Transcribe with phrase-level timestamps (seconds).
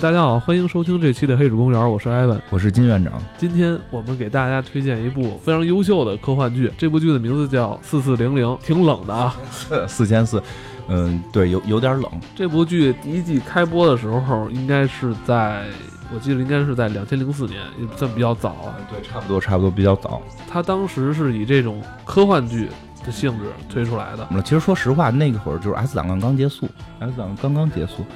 [0.00, 2.40] 大家好，欢迎收听这期的《黑水公园》，我是艾文。
[2.48, 9.36] 我是金院长，今天我们给大家推荐一部非常优秀的科幻剧，这部剧的名字叫《四四零零》，挺冷的啊。
[9.86, 10.42] 四千四，
[10.88, 15.66] 嗯，对，有有点冷，这部剧第一季开播的时候，应该是在，
[16.14, 18.74] 我记得应该是在两千零四年，也算比较早啊。
[18.90, 20.22] 对，差不多，差不多比较早。
[20.48, 22.70] 它当时是以这种科幻剧
[23.04, 24.26] 的性质推出来的。
[24.42, 26.66] 其实说实话，那个会儿就是 S 档案刚结束
[27.00, 28.06] ，S 档案刚刚结束，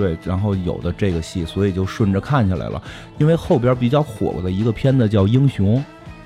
[0.00, 2.82] 对，然后有的这个戏，所以就顺着看下来了。
[3.18, 5.76] 因为后边比较火的一个片子叫《英雄》，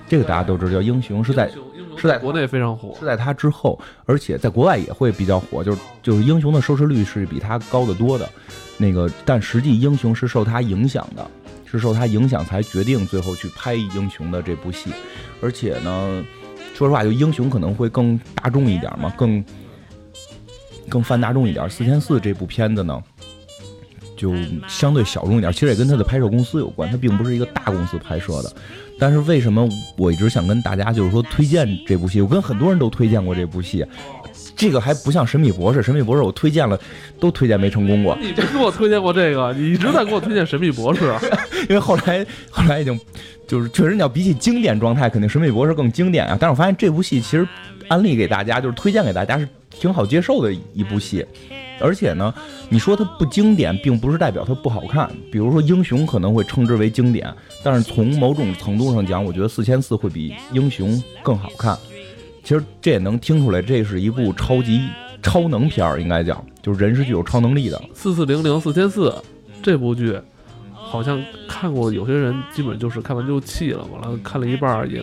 [0.09, 1.51] 这个大家都知道，叫《英雄》是在
[1.97, 3.05] 是在国内非常火是。
[3.05, 8.29] 在它之后，而且在国外也会比较火，就是就是英雄的收视率是比它高得多的，
[8.79, 11.29] 那个但实际英雄是受它影响的，
[11.65, 14.91] 是受它影响才决定最后去拍英雄的这部戏，
[15.43, 16.25] 而且呢，
[16.75, 19.45] 说实话，就英雄可能会更大众一点嘛，更
[20.89, 21.69] 更泛大众一点。
[21.69, 23.03] 四千四这部片子呢。
[24.17, 24.35] 就
[24.69, 28.53] 相对小众一点，其实也跟它的拍摄公司有关，它并不是一个大公司拍摄的。
[28.99, 32.21] 但是为什么我一直想跟大家就是说推荐这部戏？
[32.21, 33.85] 我跟很多人都推荐过这部戏，
[34.55, 36.79] 这个还不像《神秘博士》，《神秘博士》我推荐了，
[37.19, 41.11] 都推荐没成功过，你没给我推荐过这个，你一直在给我推荐《神秘博士》。
[41.69, 42.99] 因为后来后来已经
[43.49, 46.37] 就是确实，你要比起经典状态，肯定《神秘博士》更经典啊。
[46.39, 47.47] 但是我发现这部戏其实
[47.89, 51.27] 安利给大家，就是推荐给大家是挺好接受的一部戏。
[51.81, 52.33] 而且呢，
[52.69, 55.11] 你说它不经典，并不是代表它不好看。
[55.31, 60.91] 比如说《英雄》可能会称之为经典，但是从某种程度上讲，我觉得《四千四》会比《英雄》
[61.23, 61.79] 更好看。
[62.43, 64.83] 其实这也能听出来，这是一部超级
[65.23, 67.83] 超能片儿，应该讲，就是人是具有超能力的。
[67.95, 69.15] 四四零零四千四
[69.63, 70.19] 这部剧，
[70.95, 75.03] 好像看过，有些人基本就是看完就弃了，完了看了一半也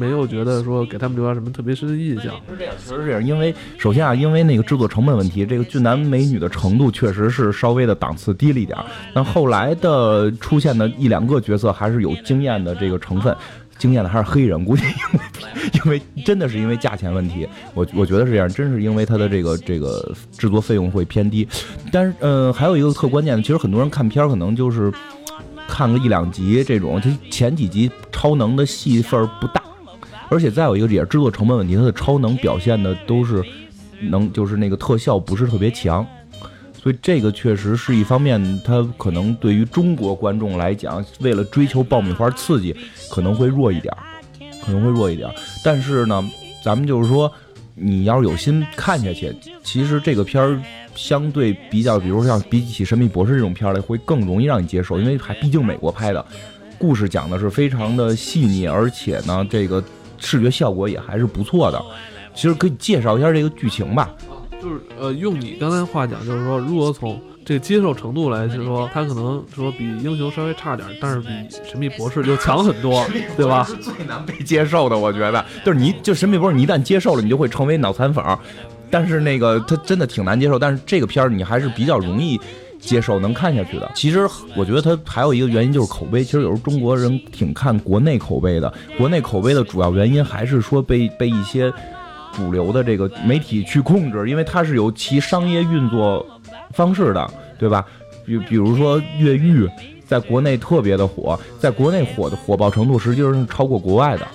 [0.00, 2.34] 没有觉得说给他们留下什么特别深的印象。
[2.50, 3.24] 是这样，确实是这样。
[3.24, 8.76] 因为首先啊，因为那个制作成本问题，这个俊男美女的程度确实是稍微的档次低了一点。
[9.14, 13.32] 那后来的出现的一两个角色还是有经验的这个成分。
[13.82, 14.84] 惊艳的还是黑人，估计
[15.74, 21.48] 因为因为真的是因为价钱问题，我我觉得是这样，真是因为它的这个这个制作费用会偏低。
[21.90, 24.92] 但是，呃，还有一个特关键的，其实很多人看片儿可能就是
[25.66, 29.60] 看个一两集这种，它前几集超能的戏份不大，
[30.28, 33.44] 而且再有一个也是制作成本问题，它的超能表现的都是
[34.00, 36.06] 能就是那个特效不是特别强。
[36.82, 42.74] 所以这个确实是一方面，它可能对于中国观众来讲，为了追求爆米花刺激，
[43.08, 44.02] 可能会弱一点儿，
[44.64, 45.34] 可能会弱一点儿。
[45.64, 46.28] 但是呢，
[46.64, 47.32] 咱们就是说，
[47.76, 49.32] 你要是有心看下去，
[49.62, 50.60] 其实这个片儿
[50.96, 56.26] 相对比较，比如像比起《神秘博士》这种片儿来，会更容易让你接受，因为还毕竟美国拍的，
[56.78, 59.80] 故事讲的是非常的细腻，而且呢，这个
[60.18, 61.80] 视觉效果也还是不错的。
[62.34, 64.10] 其实可以介绍一下这个剧情吧。
[64.62, 71.28] 就是呃，用你刚才话讲，就是说，如果从这个接受程度来，就是说，他可能说比英雄稍微差点儿，但是比
[71.68, 73.04] 神秘博士就强很多，
[73.36, 73.64] 对吧？
[73.64, 78.38] 是最难被接受的，我觉得，就是你就神秘博士，你一旦接受了，你就会成为脑残粉儿。
[78.88, 82.40] 但是那个他真的挺难接受，但是这个片儿你还是比较容易
[82.78, 83.90] 接受，能看下去的。
[83.96, 91.72] 其实我觉得他还有一个原因就是口碑，其实有时候中国人挺看国内口碑的，国内口碑的主要原因还是说被被一些。
[92.32, 96.26] 主流的这个媒体去控制，因为它是有其商业运作
[96.72, 97.84] 方式的，对吧？
[98.24, 99.68] 比比如说越狱，
[100.06, 104.26] 在国内特别的火，在国内火的火爆程度实际上是超过国外的，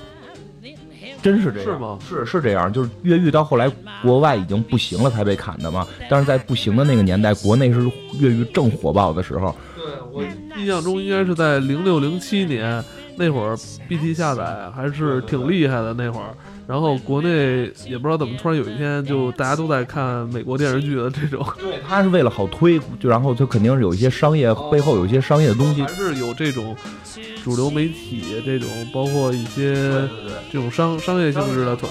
[1.21, 1.63] 真是这样？
[1.63, 1.97] 是吗？
[2.07, 3.71] 是是这样，就是越狱到后来
[4.01, 5.87] 国外已经不行了才被砍的嘛。
[6.09, 7.81] 但是在不行的那个年代，国内是
[8.19, 9.55] 越狱正火爆的时候。
[9.75, 10.23] 对我
[10.59, 12.83] 印象中应该是在零六零七年
[13.15, 16.35] 那会儿，BT 下载还是挺厉害的那会儿。
[16.67, 26.75] 然后国内也不知道怎么突然有一天就大家都在看美国电视剧的这种，对，他是为了好推，就然后他肯定是有一些商业背后有一些商业的东西，还是有这种
[27.41, 29.73] 主流媒体这种，包括一些
[30.51, 31.89] 这种商商业性质的团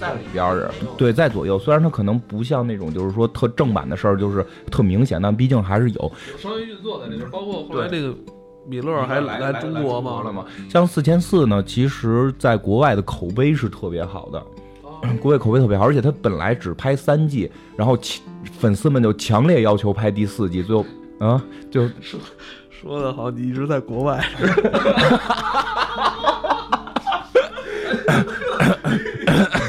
[0.00, 1.56] 在里边儿，对，在左右。
[1.56, 8.12] 虽然它可能不像那种就是说特正版的事儿，就是特明显，但毕竟还是有商业运作在里边，包括后来这个。
[8.68, 10.22] 米勒还来中国吗？
[10.24, 10.44] 了吗？
[10.68, 14.42] 像四千四呢，其实在国外的口碑是特别好的，
[15.22, 17.96] 国外口碑特别好，而且他本来只拍三季，然后
[18.58, 20.84] 粉丝们就强烈要求拍第四季，最后
[21.18, 22.18] 啊，就说
[22.70, 24.24] 说的好，你一直在国外。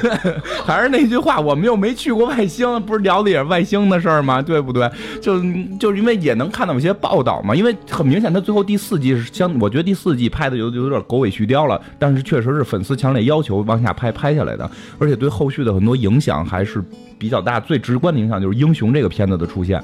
[0.66, 4.42] 还是那句话，我们又没去过外星，不是聊的也是外星的事儿吗？
[4.42, 4.90] 对不对？
[5.22, 5.42] 就
[5.80, 16.84] 就是因为也能看到有些报道嘛，因为很明显，他最后第四季是相，我觉得第四季拍的有有点狗尾续貂了，但是确实是粉丝强烈要求往下拍拍下来的，而且对后续的很多影响还是
[17.18, 17.60] 比较大。
[17.60, 19.82] 最直观的影响就是《英雄》这个片子的出现。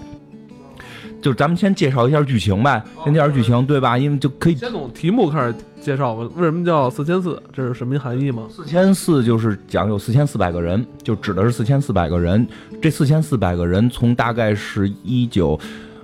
[1.23, 3.97] 就是咱们先介绍一下剧情呗，先介绍剧情对吧？
[3.97, 6.29] 因为就可以先从题目开始介绍吧。
[6.35, 7.41] 为什么叫四千四？
[7.53, 8.43] 这是什么含义吗？
[8.51, 12.45] 四千四就是讲有四千四百个人，就指的是四千四百个人。
[12.81, 15.57] 这四千四百个人从大概是一九，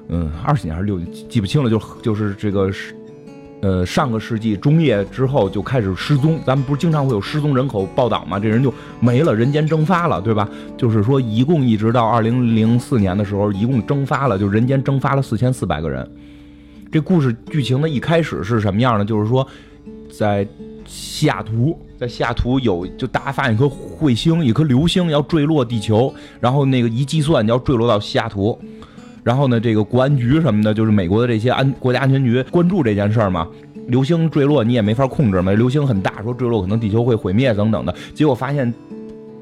[0.07, 0.97] 嗯，二十年还是六，
[1.29, 1.69] 记不清了。
[1.69, 2.95] 就就是这个是，
[3.61, 6.39] 呃，上个世纪中叶之后就开始失踪。
[6.45, 8.39] 咱们不是经常会有失踪人口报道吗？
[8.39, 10.47] 这人就没了，人间蒸发了，对吧？
[10.77, 16.09] 就是说，一共一直到二零零四年的时候，一共蒸发了，就人间蒸发了四千四百个人。
[16.91, 19.03] 这故事剧情的一开始是什么样的？
[19.03, 19.45] 就是说，
[20.17, 20.47] 在
[20.85, 28.57] 西雅图，在西雅图有就大家发现一颗彗星，一颗流星要坠落地球，然后那个一计算要坠落到西雅图，
[29.29, 33.47] 然后呢，这个国安局什么的，就是美国的这些安国家安全局关注这件事儿嘛。
[33.85, 38.73] 流星坠落你也没法控制嘛，流星很大，说坠落可能地球会毁灭等等的，结果发现。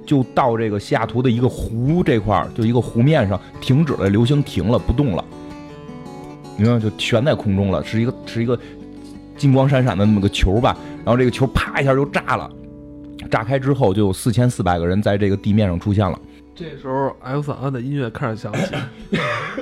[0.05, 5.23] 就到这个西雅图的一个湖这块儿，就一个湖面上停止了，流星停了，不动了，
[6.57, 8.57] 你看就悬在空中了，是一个是一个
[9.37, 12.49] 金光闪闪的那么个球吧，然后这个球啪一下就炸了，
[13.29, 16.17] 炸开之后就有四千四百个人在这个地面上出现了。
[16.57, 18.73] 这时候 X 档案的音乐开始响起，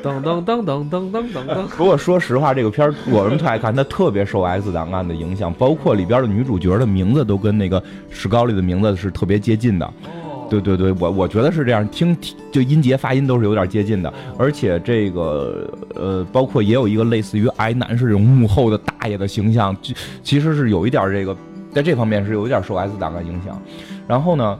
[0.01, 1.67] 噔噔噔噔噔噔噔噔。
[1.75, 9.85] 不过说实话，这个片儿我们特爱看，它特别受 X 档案的影响，包括里边的女主角的名字都跟那个史高利的名字是特别接近的。
[9.85, 19.93] 哦，对对对，我我觉得是这样，听听就音节发音都是有点接近的，而且这个呃，包括也有一个类似于癌男是这种幕后的大爷的形象，就
[20.23, 21.35] 其实是有一点这个，
[21.73, 23.61] 在这方面是有一点受 S 档案影响。
[24.07, 24.57] 然后呢，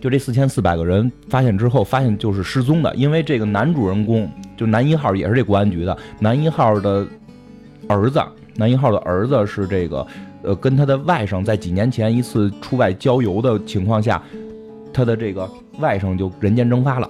[0.00, 7.06] 就这四千四百个人发现之后，发现就是失踪的，因为这个男主人公就男一号也是这国安局的，男一号的
[7.86, 8.20] 儿子，
[8.56, 10.06] 男一号的儿子是这个
[10.42, 14.22] 呃，跟他的外甥在几年前一次出外郊游的情况下。
[14.92, 15.48] 他的这个
[15.78, 17.08] 外甥就人间蒸发了，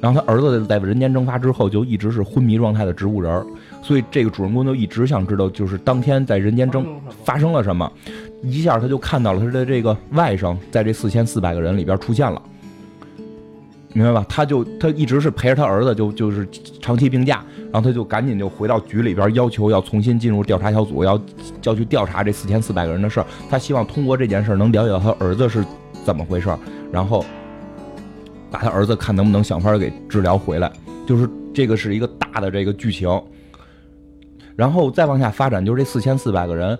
[0.00, 3.44] 然后他儿子在人间蒸发之后就一直是昏迷状态的植物人儿，
[3.82, 6.86] 所以这个主人公就一直想知道，就是当天在人间蒸
[7.24, 7.90] 发生了什么，
[8.42, 12.40] 一下他就看到了他的这个外甥在这四千四百个人里边出现了，
[13.92, 14.24] 明白吧？
[14.28, 16.48] 他就他一直是陪着他儿子，就就是
[16.80, 21.20] 长期病假，然后他就赶紧就回到局里边，要求要重新进入调查小组，要
[21.64, 25.64] 要去调查这四千四百个人的事儿，他希望通过这件事儿能了解到他儿子是
[26.04, 26.48] 怎么回事。
[26.92, 27.24] 然后
[28.50, 30.70] 把他儿子看能不能想法给治疗回来，
[31.06, 33.08] 就是这个是一个大的这个剧情，
[34.56, 36.78] 然后再往下发展，就是这四千四百个人，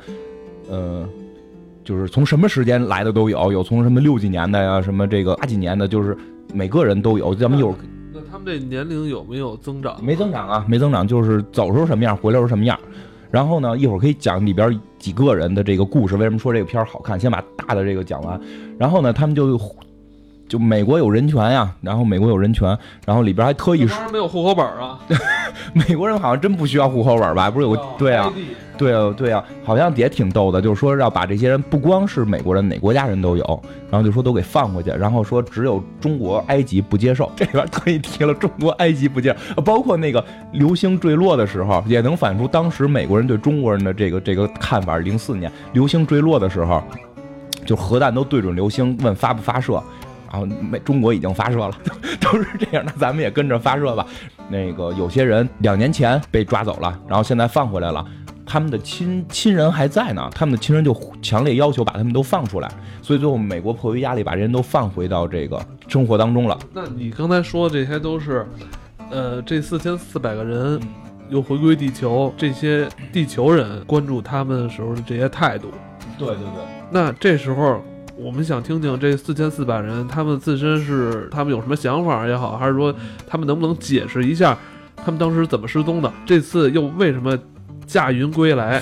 [0.69, 1.09] 呃，
[1.85, 6.17] 就是从什么时间来的都有，有从什么六几年的呀，什么这个八几年的，就是
[6.53, 7.35] 每个人都有。
[7.35, 7.75] 咱们有
[8.13, 9.97] 那他们这年龄有没有增长？
[10.05, 12.79] 没增长啊，没增长，就是走时候什么样，回来时候什么样。
[13.31, 17.19] 然后呢，一会儿可以讲里边几个人的这个故事，为什么说这个片儿好看？
[17.19, 18.41] 先把大的这个讲完，
[18.79, 19.59] 然后呢，他们就。
[20.49, 22.77] 就美国有人权呀，然后美国有人权，
[23.07, 25.01] 然后里边还特意说没有户口本啊，
[25.88, 27.50] 美国人好像真不需要户口本吧？
[27.50, 28.32] 不是有个对啊，
[28.76, 44.99] 对啊，对啊，好像也挺逗的，就是说要把这些人不光是美国人，哪国家人都有，然后就说都给放回去，然后说只有中国埃及不接受， 这里边特意提了中国埃及不接受，包括那个流星坠落的时候，也能反映出当时美国人对中国人的这个这个看法。
[44.99, 46.82] 零四年流星坠落的时候，
[47.64, 49.82] 就核弹都对准流星，问发不发射。
[50.33, 51.71] 然后美中国已经发射了，
[52.19, 54.07] 都是这样，那咱们也跟着发射吧。
[54.49, 58.03] 那个有些人两年前被抓走了，然后现在放回来了，
[58.47, 62.69] 他们的亲亲人还在呢，他们的亲人就强烈要求把他们都放出来，
[63.03, 66.59] 所以最后美国迫于压力把这人都放回到这个生活当中了。
[66.73, 68.47] 那你刚才说的这些都是，
[69.11, 70.81] 呃，这四千四百个人
[71.29, 75.69] 又回归地球，这些地球人关注他们的时候的这些态度。
[76.19, 77.83] 对对对，那这时候
[78.16, 82.95] 我们想听听这四千四百人，他们自身是他们有什么想法也好，还是说
[83.26, 84.57] 他们能不能解释一下
[84.97, 86.12] 他们当时怎么失踪的？
[86.26, 87.37] 这次又为什么
[87.87, 88.81] 驾云归来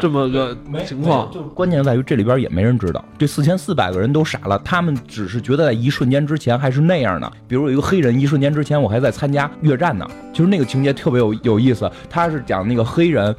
[0.00, 0.56] 这么个
[0.86, 1.30] 情况？
[1.32, 7.30] 就是关键在于这里边也没人知道，这四千四百个人都傻了，他们只是觉得在一瞬间之前还是那样的。
[7.48, 11.90] 比如有一个黑人，一瞬间之前我还在参加越战呢，就是那个情节特别有有意思。
[12.08, 13.34] 他是讲那个黑人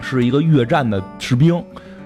[0.00, 1.64] 是一个越战的士兵，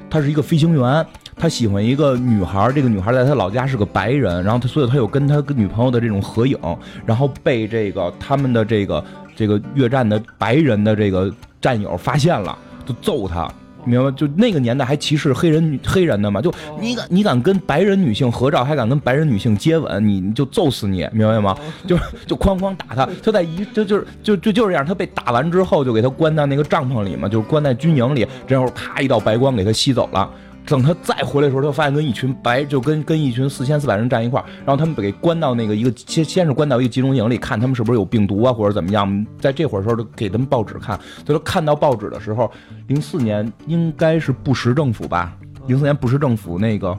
[0.08, 1.04] 他是一个飞行员。
[1.36, 6.58] 他喜欢一个女孩，这个女孩在他老家是个白人，然后他所以他有跟他跟女朋友的这种合影，
[7.04, 9.04] 然后被这个他们的这个
[9.36, 13.46] 这个越战的白人的这个战友发现了，就揍他，
[13.84, 14.14] 明白吗？
[14.16, 16.40] 就那个年代还歧视黑人女黑人的嘛？
[16.40, 21.56] 就你敢你敢跟白人女性合照，还敢跟白人女性接吻，你你就揍死你，明白吗？
[21.86, 30.30] 就就哐哐打他，他在一就就是就就就是这样，他被打完之后就给他关到那个帐篷里嘛，就是关在军营里，这会儿啪一道白光给他吸走了。
[30.66, 39.26] 等他再回来的时候，他发现跟一群白就跟跟一群四千四百人站一块儿，然后他们给关到那个一个先先是关到一个集中营里，看他们是不是有病毒啊或者怎么样。
[39.38, 42.50] 在这会儿时候，就给他们报纸看，他说看到报纸的时候，
[42.86, 45.36] 零四年应该是布什政府吧？
[45.66, 46.96] 零四年布什政府那个，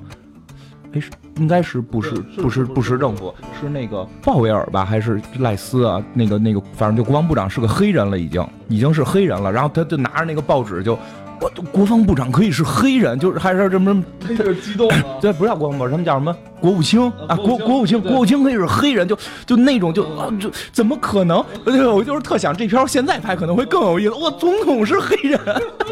[0.94, 6.02] 哎是应该是布什布什布什政府是那个鲍威尔吧还是赖斯啊？
[6.14, 9.52] 那个那个反正就国防部长是个黑人了，已经已经是黑人了。
[9.52, 10.96] 然后他就拿着那个报纸就。
[11.42, 14.96] 我国防部长可以是黑人，就是还是什么他就是激动了。
[15.22, 16.36] 对，不是叫国防部，他们叫什么？
[16.60, 21.44] 国务卿啊，国国务卿，国务卿可以是黑人，就就那种就啊，就怎么可能？
[21.64, 24.14] 对，我就是特想这片儿现在拍可能会更有意思。
[24.14, 25.40] 我总统是黑人，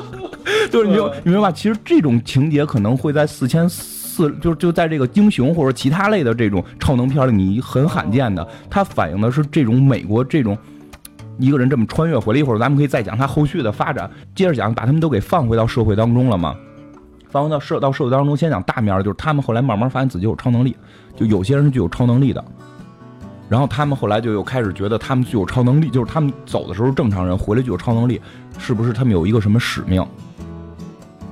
[0.71, 1.51] 就是你明你明白吧？
[1.51, 10.57] 其实这种情节可能会在四千四，就就在这个英雄或者其他类的这种超能片里，你很罕见的，它反映的是这种美国这种。
[11.37, 14.09] 一个人这么穿越回来，一会儿咱们可以再讲他后续的发展。
[14.35, 16.55] 接着讲，把他们都给放回到社会当中了嘛？
[17.29, 20.75] 放回到社到社会当中，先讲大面儿，就是他们后来慢慢发现自己有超能力，
[21.15, 22.43] 就有些人是具有超能力的。
[23.49, 28.21] 然后他们后来就又开始觉得他们具有超能力，就是他们走的时候正常人，回来具有超能力，
[28.57, 30.05] 是不是他们有一个什么使命？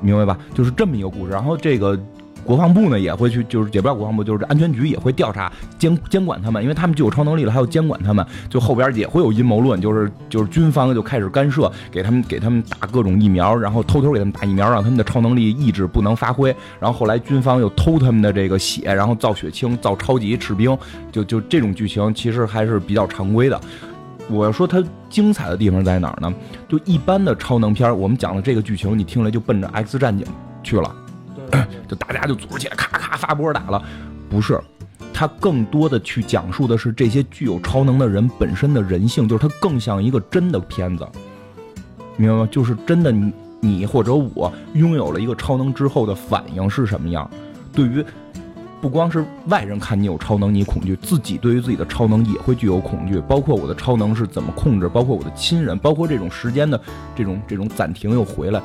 [0.02, 0.38] 明白吧？
[0.54, 1.32] 就是这么一个故事。
[1.32, 1.98] 然后这个
[2.44, 8.26] 国防部呢也会去，就是也不叫国防部，就是安全局也会调查监监管他们，因为他们具有超能力了，还要监管他们。
[8.50, 16.56] 就后边也会有阴谋论，就是就是军方就开始干涉，给他们给他们打各种疫苗，然后偷偷给他们打疫苗，让他们的超能力意志不能发挥。
[16.80, 20.78] 然后后来军方又偷他们的这个血，然后造血清，造超级士兵，
[21.12, 23.60] 就就这种剧情其实还是比较常规的。
[24.30, 26.34] 我要说它精彩的地方在哪儿呢？
[26.70, 30.26] 就一般的超能片，我们讲的这个剧情，你听了就奔着 X 战警
[30.64, 30.96] 去了。
[31.88, 33.82] 就大家就组织起来，咔咔发波打了，
[34.30, 34.60] 不是，
[35.14, 41.08] 它更多的去讲述的是这些具有超能的人本身的人性，就是它更像一个真的片子，
[42.18, 42.48] 明白吗？
[42.52, 47.30] 就是真的你你或者我拥有了一个超能之后的反应是什么样？
[47.74, 48.04] 对于
[48.82, 56.82] 不光是外人看你有超能，你恐惧，自己对于自己的超能也会具有恐惧，包括我的超能是怎么控制，包括我的亲人，包括这种时间的
[57.16, 58.60] 这种这种暂停又回来，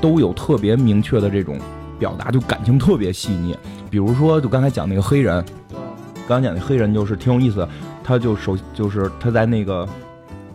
[0.00, 1.58] 都有特别明确的这种
[2.02, 3.56] 表达，就感情特别细腻。
[3.88, 5.44] 比如说，就刚才讲那个黑人，
[6.26, 7.68] 刚才讲那黑人就是挺有意思的，
[8.02, 9.88] 他就首就是他在那个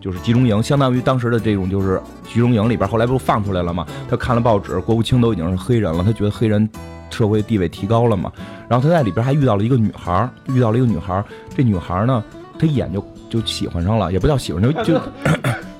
[0.02, 3.88] 就是集中营，相当于当时的这种就是集中营里边，后来不是放出来了吗？
[4.10, 6.70] 他看了报纸，国务卿都已经是黑人了，他觉得黑人
[7.10, 8.30] 社会地位提高了嘛。
[8.68, 11.24] 然后他在里边还遇到了一个女孩，遇到了一个女孩，
[11.56, 12.22] 这女孩呢，
[12.60, 15.00] 他一眼就就喜欢上了，也不叫喜欢，就就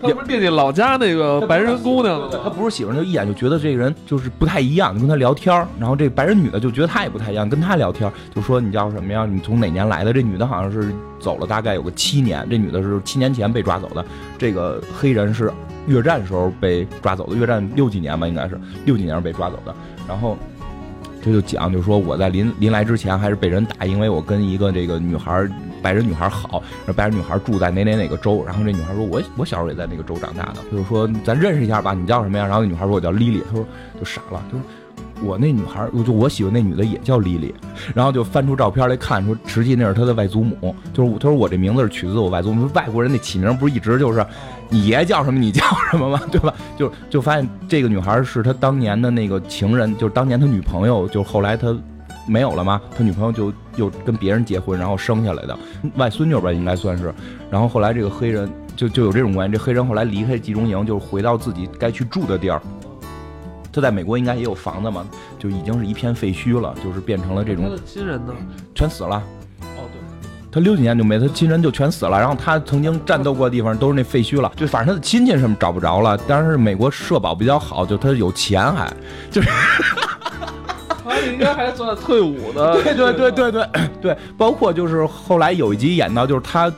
[0.02, 2.40] 他不是惦记老家那个白人姑娘了吗？
[2.44, 9.26] 他不是喜欢，就一眼就觉得这个人就是不太一样，就跟他聊天儿然后这白人女的就觉得他也不太一样，跟他聊天就说你叫什么呀？
[9.26, 10.14] 你从哪年来的？
[10.14, 14.06] 这女的好像是走了大概有个七年，这女的是七年前被抓走的，
[14.38, 15.52] 这个黑人是
[15.88, 19.74] 越战时候被抓走的，越战六几年吧，应该是六几年被抓走的。
[20.08, 20.38] 然后
[21.24, 25.52] 他就讲，就说我在临临来之前还是被人打，因为我跟一个这个女孩儿。
[25.82, 26.62] 白人女孩好，
[26.96, 32.46] 白人女孩住在哪哪哪个州，然后这女孩说，我我小时候也在那个州长大的，就是说咱认识一下吧，你叫什么呀？
[32.46, 33.66] 然后那女孩说我叫莉莉，她说
[34.00, 34.66] 就傻了，就说
[35.24, 37.54] 我那女孩，就我喜欢那女的也叫莉莉，
[37.96, 44.26] 然后就翻出照片来看，说实际那是她的外祖母，就是她说我这名字是取自我外祖母，外国人那起名不是一直就是
[44.70, 46.22] 你爷叫什么你叫什么吗？
[46.32, 46.54] 对吧？
[46.78, 51.76] 就就发现这个女孩是他当年的那个情人，就是当年他女朋友，就后来他。
[52.28, 52.80] 没有了吗？
[52.96, 55.58] 他女朋友就又跟别人结婚，然后生下来的
[55.96, 57.14] 外孙女吧，应该算是。
[57.50, 62.62] 然后后来这个黑人就就有这种关系，这黑人后来离开集中营，就是回到自己该去住的地儿。
[63.72, 65.06] 他在美国应该也有房子嘛，
[65.40, 68.34] 就已经是一片废墟了，就是变成了这种他的亲人呢？
[68.76, 69.22] 全死了。
[69.62, 72.20] 哦，对，他六几年就没，他亲人就全死了。
[72.20, 76.18] 然后他曾经战斗过的地方都是那废墟了，就反正他的亲戚什么找不着了。
[76.18, 78.92] 当然是美国社保比较好，就他有钱还
[79.30, 79.50] 就是。
[81.08, 82.82] 他应该还算退伍的。
[82.84, 83.70] 对对对对对
[84.02, 86.72] 对，包括就是后来有一集演到，就是他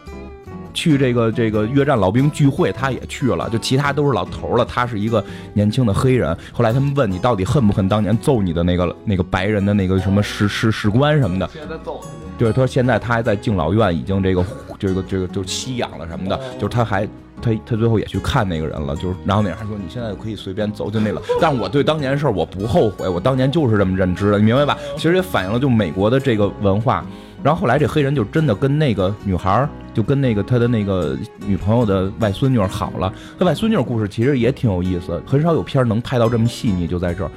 [0.73, 6.35] 去这个这个越战老兵聚会，他也去了，就其他都是老头了，他是一个年轻的黑人。
[6.53, 11.99] 后来他们问你到底恨不恨当年揍你的那个那个白人的那个什么士士士官什么的，现在揍
[12.37, 14.45] 对，他说现在他还在敬老院，已经这个
[14.77, 17.05] 这个这个就吸氧了什么的，就是他还
[17.41, 24.77] 他他最后也去看那个人了，就是然后那人还说你现在可以随便走就那个，但我对当年的事儿我不后悔，我当年就是这么认知的，你明白吧？
[24.95, 27.05] 其实也反映了就美国的这个文化。
[27.41, 33.13] 然后后来这黑人就真的跟那个女孩儿，就跟那个他的那个女朋友的外孙女好了。
[33.39, 37.31] 他外孙女故事其实也挺有意思，很少有片儿能拍到这么细腻，就在这儿。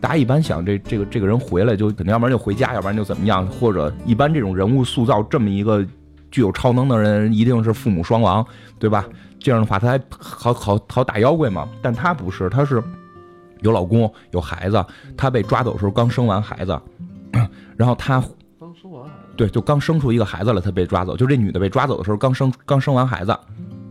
[0.00, 5.86] 大家一般想这这个这个人回来就肯定要不然就回家，要不然就怎么样，或者一般这种人物塑造这么一个
[6.32, 8.44] 具有超能的人，一定是父母双亡，
[8.80, 9.06] 对吧？
[9.44, 11.68] 这样的话他还好好好打妖怪嘛。
[11.82, 12.82] 但他不是，他是
[13.60, 14.82] 有老公有孩子，
[15.16, 16.80] 他被抓走的时候刚生完孩子，
[17.76, 18.22] 然后他
[18.58, 23.36] 刚生完孩子，对就刚生出一个孩子了，他被抓走，就这女的被抓走的时候刚生刚生完孩子，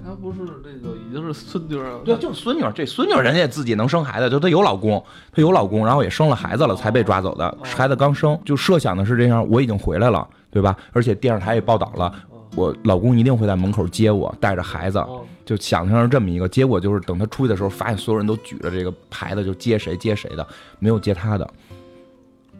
[0.04, 7.56] 他不是那个已经是孙女了，对，就是孙女儿，这孙女儿人家也自己能生孩子，就她有老公，她有老公，然后也生了孩子了，才被抓走的。
[7.62, 10.76] 孩子刚生，就设想的是这样，我已经回来了，对吧？
[10.92, 12.14] 而且电视台也报道了，
[12.56, 16.48] 我老公一定会在门口接我，带着孩子，哦就想象是这么一个。
[16.48, 20.48] 结果就是等他出去的时候，发现所有人都举着这个牌子，就接谁接谁的，
[20.80, 21.50] 没有接他的，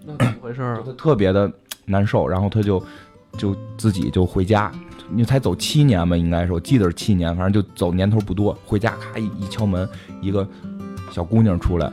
[0.06, 0.84] 那怎么回事儿啊？
[0.86, 1.52] 他特别的
[1.86, 2.84] 难受，然后他就
[3.38, 4.72] 就自己就回家。
[5.12, 8.58] 因为才走七年吧，应该是我记得是七年，反正就走年头不多。
[8.66, 9.88] 回家咔一一敲门，
[10.22, 10.48] 一个
[11.12, 11.92] 小姑娘出来，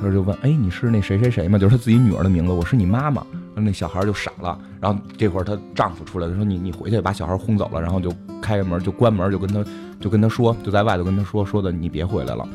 [0.00, 3.24] 他就问：“哎，你是那谁谁谁吗？”就是他自己女儿的名字，我是你妈妈。
[3.64, 4.58] 那小孩就傻了。
[4.80, 8.10] 然后这会儿她丈夫出来，他说：“你你回去把小孩轰走了。”然后就
[8.40, 9.64] 开开门就关门，就跟他
[10.00, 12.48] 就跟他说，就在外头跟他说说的你别回来了。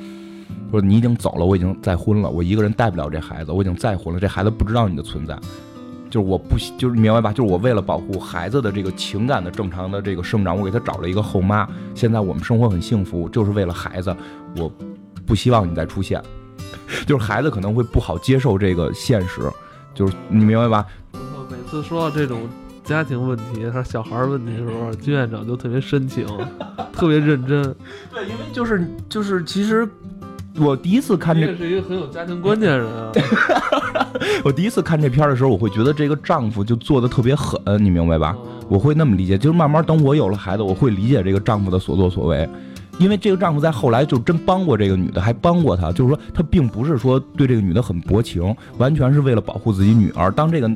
[0.71, 5.37] 说你已经走了，我已经再婚了，我一个人带不了这孩子，我已经再婚了，这孩子不知道你的存在。
[6.09, 7.31] 就是我不，就是明白吧？
[7.31, 11.67] 就是我为了保护孩子的这个情感的正常的这个生长，我给他找了一个后妈。
[11.95, 14.15] 现在我们生活很幸福，就是为了孩子，
[14.57, 14.71] 我
[15.25, 16.21] 不希望你再出现。
[17.07, 19.41] 就是孩子可能会不好接受这个现实，
[19.93, 20.85] 就是你明白吧？
[21.13, 22.41] 我每次说到这种
[22.83, 26.25] 家庭问题还是小孩儿问题的时候，金院长就特别深情，
[26.93, 27.63] 特别认真。
[28.13, 29.87] 对，因为就是就是，其实
[30.57, 33.11] 我第一次看这是一个很有家庭观念的人啊。
[34.43, 38.35] 我第一次看这片儿的时候，我会觉得这个丈夫就做的特别狠，你明白吧？
[38.37, 42.49] 嗯我会那么理解，就是慢慢等我有了孩子，我会理解这个丈夫的所作所为，
[42.99, 50.31] 因为这个丈夫在后来就真帮过这个女的，还帮过她，就是说他并不是说对这个女的很薄情，完全是为了保护自己女儿。
[50.31, 50.71] 当这个。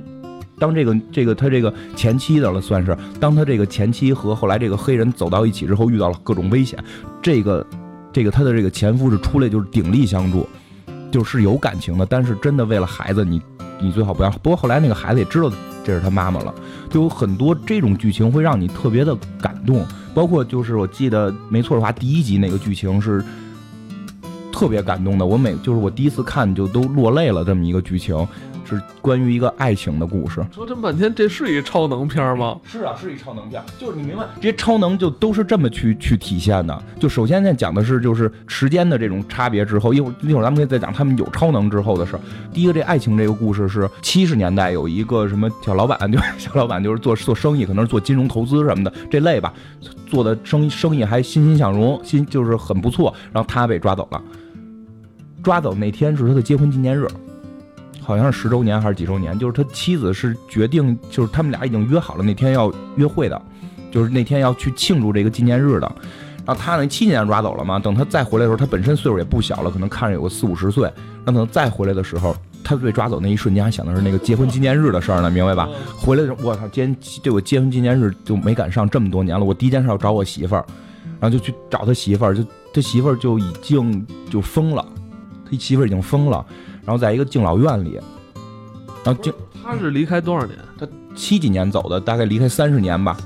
[0.59, 6.83] 当这个这个他这个前妻的了，算是当他这个前妻和后来这个黑人走到一起之后，遇到了各种危险，
[7.21, 7.63] 这个
[8.11, 10.49] 这个他的这个前夫是出来就是鼎力相助，
[11.11, 13.39] 就是有感情的，但是真的为了孩子，你
[13.79, 14.31] 你最好不要。
[14.31, 15.51] 不过后来那个孩子也知道
[15.83, 16.51] 这是他妈妈了，
[16.89, 23.23] 就有很多这种剧情会让你特别的感动，包括就是我记得没错的话，第一集那个剧情是
[24.51, 28.27] 特别感动的，我每就是我第一次看就都落泪了，这么一个剧情。
[28.67, 30.45] 是关于一个爱情的故事。
[30.51, 32.59] 说这么半天，这是一超能片儿吗？
[32.65, 36.83] 是啊，是一超能片，就是你明白，这些超能就都是这么去去体现的。
[36.99, 42.19] 就首先现在讲的是就是时间的这种差别之后，一会儿一会儿咱们可以再讲他们有超能之后的事儿。
[42.51, 49.53] 第一个，这爱情这个故事是七十年代有一个什么小老板，就 小老板就是做做生意，可能是做金融投资什么的这类吧，
[50.07, 53.13] 做的生意生意还欣欣向荣，欣就是很不错。
[53.31, 54.21] 然后他被抓走了，
[55.43, 57.07] 抓走那天是他的结婚纪念日。
[58.07, 63.41] 好像是十周年还是几周年，就是他妻子是决定，就是他们俩已经约好了那天要约会的，
[63.91, 65.91] 就是那天要去庆祝这个纪念日的。
[66.45, 70.89] 然后他那，七年抓走了嘛，等他再回来的时候，他本身岁数也不小了，可能看着有个四五十岁。
[71.25, 75.67] 那等再回来的时候，他被抓走那一瞬间还想的是那个结婚纪念日的事儿呢，明白吧？
[75.97, 80.65] 回来的时候，我操，今天对我结婚纪念日就没赶上，这么多年了，我第一件事要找我媳妇儿，
[81.19, 82.41] 然后就去找他媳妇儿，就
[82.73, 84.85] 他媳妇儿就已经就疯了，
[85.51, 86.45] 他媳妇儿已经疯了。
[86.87, 87.99] 然后在一个敬老院里，
[89.03, 90.57] 然后敬他是离开多少年？
[90.79, 93.17] 他七几年走的，大概离开三十年吧。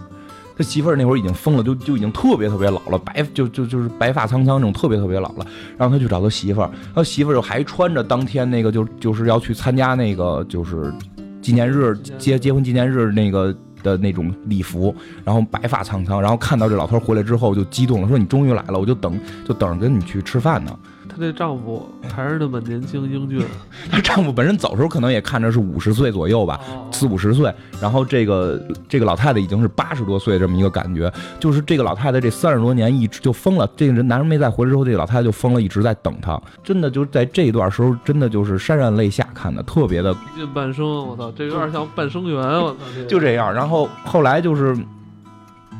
[0.58, 5.46] 他媳妇儿那会儿已经疯了，就就已经特别特别老了，白就就就是白发苍苍那种，特别特别老了。
[5.78, 10.92] 然后他去找他媳妇儿，他媳妇儿就还穿着当天那个就就是要去参加那个就是
[11.40, 20.76] 纪念日结结婚纪念日那个的那种礼服，然后白发苍苍，然后看到这老头回来之后就激动了，说你终于来了，我就等就等着跟你去吃饭呢。
[21.14, 23.46] 她这丈夫还是那么年轻英俊，
[23.92, 43.54] 她丈夫本身走时候可能也看着是五十岁左右吧，哦四五十岁，然后这个这个老太太已经是八十多岁这么一个感觉，就是这个老太太这三十多年一直就疯了，这个人男人没再回来之后，这个老太太就疯了，一直在等他，真的就是在这一段时候，真的就是潸然泪下看的，特别的近半生，我操，这有点像半生缘，我操，就这样。
[43.54, 44.78] 然后后来就是，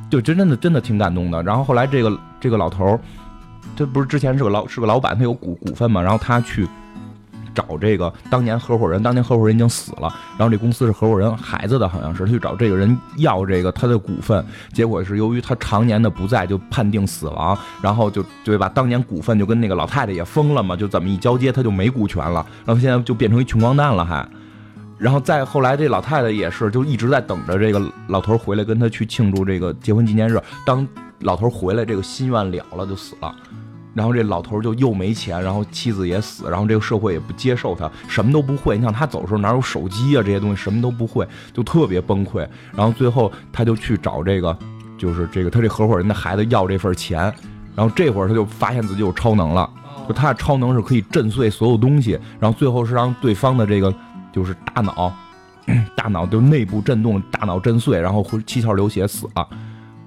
[0.10, 1.42] 就真真的真的挺感动的。
[1.44, 3.00] 然后后来这个这个老头儿，
[3.76, 6.68] 他不是之前是个老是个老板，他有股股份嘛，然后他去。
[7.54, 10.08] 找这个当年合伙人，当年合伙人已经死了，
[10.38, 18.70] 然后这公司是合伙人孩子的，好像是他去找这个人要这个他的股份，结果是由于他常年的不在，就判定死亡，然后就对吧？
[18.70, 24.26] 当年股份就跟那个老太太也疯了嘛，就怎么一交接他就没股权了，然后现在就变成一穷光蛋了还。
[24.98, 30.42] 然后再后来，这老太太也是，就一直在等着这个老头回来跟他去庆祝这个结婚纪念日。
[30.66, 30.88] 当
[31.20, 33.36] 老头回来，这个心愿了了，就死了。
[33.94, 38.78] 然后这老头就又没钱，然后妻子也死，然后这个社会也不接受他，什么都不会。
[38.78, 42.48] 你想他走的时候哪有手机啊这些东西，什么都不会，就特别崩溃。
[42.74, 44.58] 然后最后他就去找这个，
[44.98, 47.34] 就是这个他这合伙人的孩子要这份钱。
[47.76, 49.70] 然后这会儿他就发现自己有超能了，
[50.08, 52.20] 就他的超能是可以震碎所有东西。
[52.40, 53.94] 然后最后是让对方的这个
[54.32, 55.14] 就是大脑，
[55.96, 59.48] 大脑就内部震动，大脑震碎，然后七窍流血死了。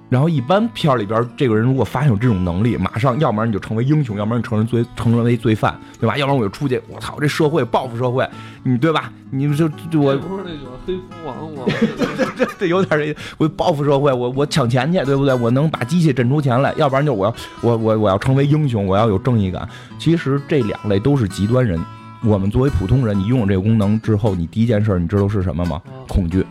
[0.07, 6.15] 然后一般片儿里边，这个人如果发现有这种能力，马上要不然你就成为英雄，要不然你成人罪，成为罪犯，对吧？
[6.17, 8.27] 要不然我就出去，我操，这社会报复社会，
[8.63, 9.11] 你对吧？
[9.31, 11.63] 你就就我不是那个黑蝠王吗？
[12.37, 15.33] 这这有点这，我报复社会，我我抢钱去，对不对？
[15.33, 19.67] 我能把机器震出钱来，要不然就我要我我我要成为英雄，我要有正义感。
[19.97, 21.79] 其实这两类都是极端人。
[22.23, 25.81] 我们作为普通人，你拥有这个功能之后，你第一件事你知道是什么吗？
[26.07, 26.45] 恐惧。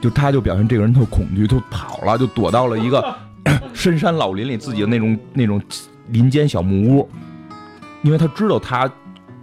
[0.00, 3.14] 就他就表现这个人特恐惧，就跑了，就躲到了一个
[3.74, 5.60] 深山老林里自己的那种那种
[6.08, 7.08] 林间小木屋，
[8.02, 8.90] 因为他知道他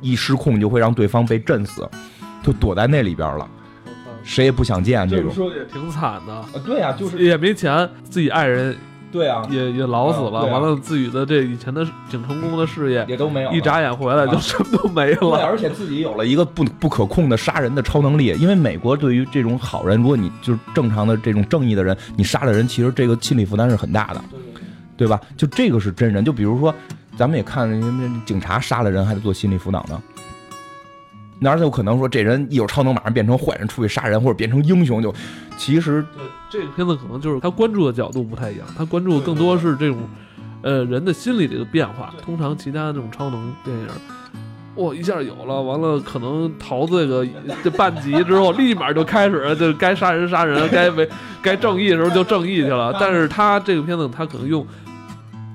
[0.01, 1.87] 一失控就会让对方被震死，
[2.43, 3.47] 就躲在那里边了，
[4.23, 5.31] 谁也不想见这种。
[5.33, 8.75] 这么说也挺惨的，啊，对呀、就是也没钱，自己爱人
[9.11, 13.51] 对啊，也也老死了，完了自己的这以前的挺成功的事业，也都没有。
[13.51, 15.45] 一眨眼回来就啊什么都没对，了。
[15.45, 18.35] 而且自己有了一个不不可控的杀人的超能力。
[18.39, 24.21] 因为美国对于这种好人，如果你就是正常的这种正义的人，你杀了人，其实这个心理负担是很大的，
[24.97, 25.19] 对吧？
[25.37, 26.23] 就这个是真人。
[26.25, 26.73] 就比如说，
[27.15, 30.01] 咱们也看人家警察杀了人还得做心理辅导呢。
[31.39, 35.13] 哪有可能说这人一有超能马上变成坏人出去杀人，或者变成英雄就？
[35.57, 39.97] 其实对，这个片子可能就是他关注的角度不太一样，他关注的更多是这种，
[40.61, 42.13] 呃，人的心理这个变化。
[42.23, 43.87] 通常其他的这种超能电影，
[44.75, 47.25] 哇，一下有了，完了可能逃这个
[47.63, 51.07] 这半集之后， 立马就开始就该杀人杀人，该为
[51.41, 52.95] 该正义的时候就正义去了。
[52.99, 54.65] 但是他这个片子，他可能用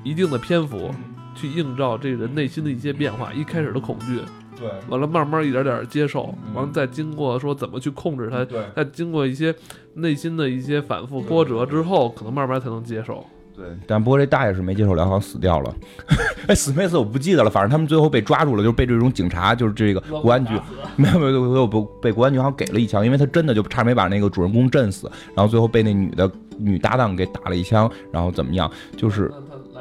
[0.02, 0.92] 一定的篇幅
[1.36, 4.20] 去映照这个人内心的一些变化，一开始的恐惧，
[4.62, 4.70] 对。
[4.88, 8.62] 完了慢慢一点点接受，完了再经过说怎么去控制它，对。
[8.74, 9.54] 再经过一些
[9.94, 13.24] 内心的一些反复波折之后，可能慢慢才能接受。
[13.54, 15.74] 对，但不过这大爷是没接受了，好像死掉了。
[16.48, 20.54] 哎，死没死我不记得了，反正他们最后被抓住了，就是被这种警察，就是这个国安局，
[20.96, 29.30] 没有没有没有不被国安局好像给了一枪，因为他真的就差没把那个主人公震死，然后最后被那女的女搭档给打了一枪，然后怎么样，就是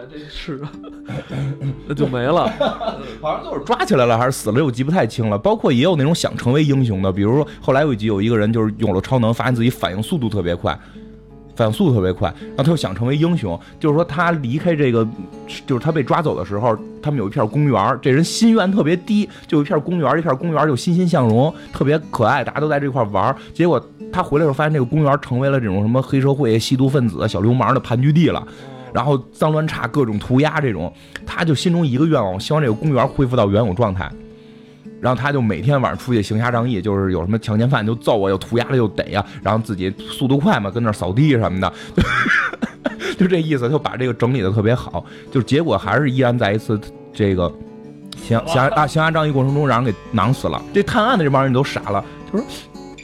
[0.02, 0.60] 来这世，
[1.88, 2.50] 那就没了。
[3.22, 5.38] 好像就是抓起来了还是死了，这我记不太清了。
[5.38, 10.78] 包括也有那种想成为英雄的，比如说后来有一集有一个人就是有了超能，发现自己反应速度特别快。
[11.54, 13.60] 反应速度特别快，然后他又想成为英雄。
[13.78, 15.06] 就是说，他离开这个，
[15.68, 23.36] 就是他被抓走的时候，他们有一片公园，这人心愿特别低，就有一片公园，一片公园就欣欣向荣，特别可爱，大家都在这块玩。
[23.54, 28.48] 结果他回来的时候，发现这个公园成为了这种什么黑社会、吸毒分子、小流氓的盘踞地了。
[28.94, 30.94] 然后脏乱差、各种涂鸦这种，
[31.26, 34.12] 他就心中一个愿望，希望这个公园恢复到原有状态。
[35.02, 41.74] 然后他就每天晚上出去行侠仗义，就是有什么强奸犯就揍啊，又涂鸦了又逮呀、然后自己速度快嘛，跟那儿扫地什么的，
[43.18, 45.04] 就这意思，就把这个整理的特别好。
[45.32, 46.80] 就结果还是依然在一次
[47.12, 47.52] 这个
[48.16, 50.62] 行行侠啊行侠仗义过程中让人给囊死了。
[50.72, 52.48] 这探案的这帮人都傻了，就说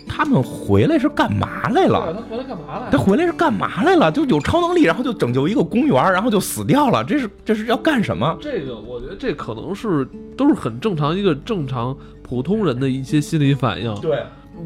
[0.08, 2.14] 他们回来是干嘛来了？
[2.14, 4.12] 他回来干嘛来他回来是干嘛来了？
[4.12, 7.04] 就有超能力，然后就拯救一个公园，然后就死掉了。
[7.04, 8.38] 这是这是要干什么？
[8.42, 14.24] 这个我觉得这可能是都是很正常一个正常普通人的一些心理反应，对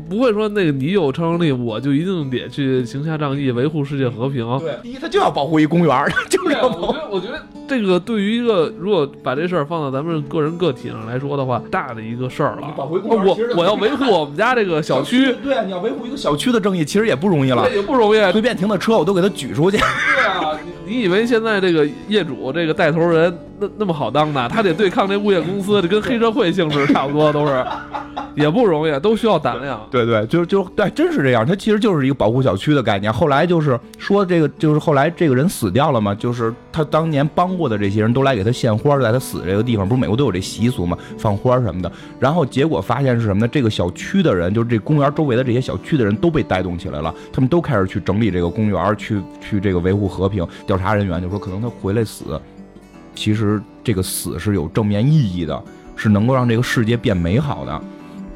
[0.10, 4.46] 不会说那个你有超能力，我就一定得去行侠仗义，维护世界和平。
[4.60, 12.74] 对，第一他就要保护一公园， 就是要保护我觉得，我觉得这个对于一个如果把这事儿放到咱们个人个体上来说的话，大的一个事儿了。
[12.76, 17.70] 保护公园我我要维护我们家这个小区，对啊，你要维护一个小区的正义，其实也不容易了。
[17.74, 18.32] 也不容易。
[18.32, 19.78] 随便停的车我都给他举出去。
[19.78, 24.50] 对啊，你你以为现在这个业主这个带头人那那么好当的？
[24.50, 27.64] 他得对抗这物业公司，这跟黑社会性质差不多，都是
[28.34, 29.80] 也不容易，都需要胆量。
[29.92, 31.46] 对对，就就对，真是这样。
[31.46, 33.14] 他其实就是一个保护小区的概念。
[33.14, 41.92] 后来就是说这个，就是后来这个人死掉了嘛，就是他当年帮过的这些人都来给他献花，在他死这个地方，不是美国都有这习俗嘛，放花什么的。
[42.20, 43.48] 然后结果发现是什么呢？
[43.48, 50.48] 这个小区的人，就是这公园周围的这些小区的人都被带动起来了，他们都开始去整理这个公园，去去这个维护和平。
[50.66, 52.40] 调查人员就说，可能他回来死，
[53.14, 55.64] 其实这个死是有正面意义的，
[55.96, 57.82] 是能够让这个世界变美好的。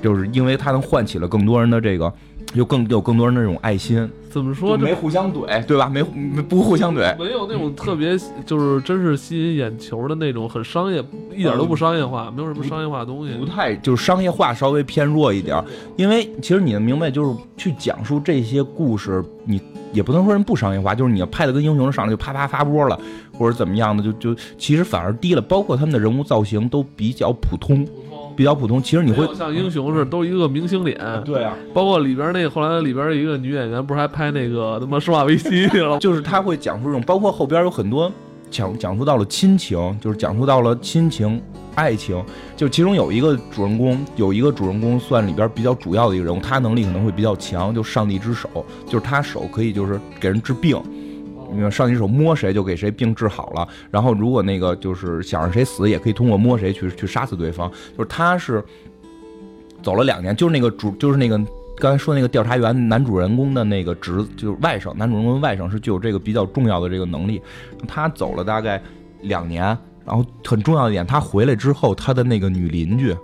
[0.01, 2.11] 就是因为它能唤起了更多人的这个，
[2.53, 4.07] 有更有更多人的这种爱心。
[4.29, 5.89] 怎么说没互相怼，对吧？
[5.89, 13.33] 没没不互相怼，没有那种特别就是真是吸引眼球的那种很商业，一点都不商业化，没有什么商业化的东西。
[13.35, 15.63] 不太就是商业化稍微偏弱一点，
[15.95, 19.59] 因为其实你能明白，就是去讲述这些故事，你
[19.95, 22.99] 也不能说人不商业化，就是你要拍的跟英雄上来就啪啪发波了，
[23.33, 27.87] 或者怎么样的，就就其实反而低了，包括他们的人物造型都比较普通，
[28.35, 28.83] 比较普通。
[28.83, 35.97] 其实你会像英雄似的，都一个明星脸，对啊，包括里边那个后来里边一个女演员，不是还拍那个他妈《生化危机》去了？
[35.99, 38.11] 就是他会讲述这种，包括后边有很多
[38.55, 41.41] 讲讲述到了亲情，就是讲述到了亲情、
[41.75, 42.23] 爱情。
[42.55, 50.81] 就其中有一个主人公，有一个主人公算里边比较主要的一个人物，他能力可能会比较强，就上帝之手，就是他手可以就是给人治病。
[51.69, 57.69] 上帝手摸谁就给谁病治好了，然后如果那个就是想让谁死，也可以通过摸谁去去杀死对方。
[57.97, 58.63] 就是他是
[59.83, 61.39] 走了两年，就是那个主，就是那个
[61.77, 67.41] 刚才说那个调查员男主人公的那个侄，就是外甥，男主人公外甥是具有这个比较重要的这个能力。
[67.87, 68.81] 他走了大概
[69.21, 69.63] 两年，
[70.05, 73.15] 然后很重要一点，他回来之后，他的那个女邻居，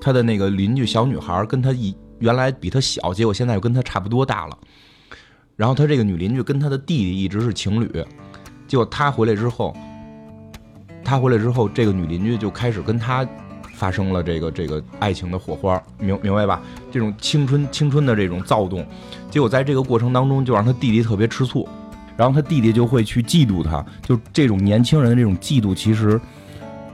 [0.00, 4.58] 他的那个邻居小女孩跟他一原来比他小，结果现在又跟他差不多大了。
[5.56, 8.04] 然后他这个女邻居跟他的弟弟一直是情侣，
[8.66, 9.72] 结果他回来之后，
[11.04, 13.24] 他回来之后，这个女邻居就开始跟他
[13.74, 16.62] 发生了这个这个爱情的火花，明明白吧？
[16.90, 18.86] 这种青春青春的这种躁动，
[19.30, 21.68] 结果在这个过程当中，就让他弟弟特别吃醋，
[22.16, 26.20] 然后他弟弟就会去嫉妒他，就这种年轻人的这种嫉妒，其实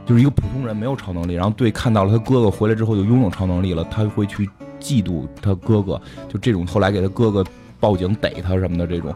[0.07, 4.49] 就是一个普通人没有超能力，然后对看到了他哥哥回来之后就拥有超能力了，他会去
[4.81, 7.45] 嫉妒他哥哥，就这种后来给他哥哥
[7.79, 9.15] 报警逮他什么的这种。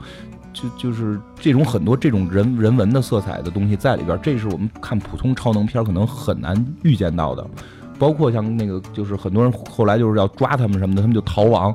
[0.54, 7.46] 就就是这种很多这种人人文的色彩的东西在里边，这是我们看普通超能片可能很难预见到的。
[7.98, 11.74] 包括像那个，就是很多人后来就是要抓他们什么的，他们就逃亡，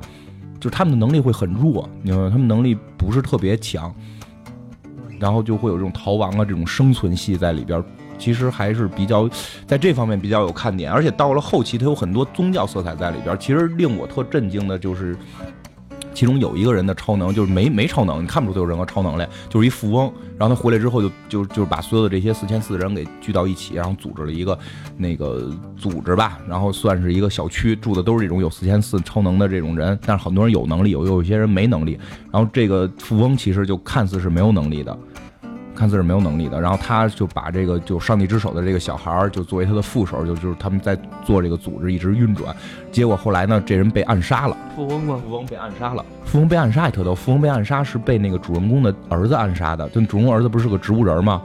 [0.60, 2.30] 就是他们的能力会很弱，你明白吗？
[2.32, 3.94] 他们能力不是特别强，
[5.20, 7.84] 然后就会有这种逃亡啊，这种生存戏在里边。
[8.18, 9.30] 其实还是比较
[9.66, 13.38] 在这方面比较有看点，而且到了后期，它有很多宗教色彩在里边。
[13.40, 15.16] 其实令我特震惊的就是，
[16.20, 20.12] 其中有一个人的超能就是没没超能，你看不出他有任何超能力，就是一富翁。
[20.38, 24.60] 然后他回来之后就就就把所有的这些四千四的人给聚到一起，然后组织了一个
[24.98, 31.98] 那个组织吧，然后算是一个小区，住的都是这种有四千四超能的这种人，但是很多人有能力，有有一些人没能力。
[32.34, 34.98] 然后这个富翁其实就看似是没有能力的。
[35.80, 42.54] 看似是没有能力的，然后他就把这个就上帝之手的这个小孩儿就作为他的副手，就就是他们在做这个组织一直运转，
[42.92, 45.22] 结果后来呢，这人被暗杀了，富翁吗？
[45.24, 51.42] 富翁被暗杀了，富翁被暗杀也特逗，富翁被暗杀是被那个主人公的儿子暗杀的，就主人公儿子不是个植物人吗？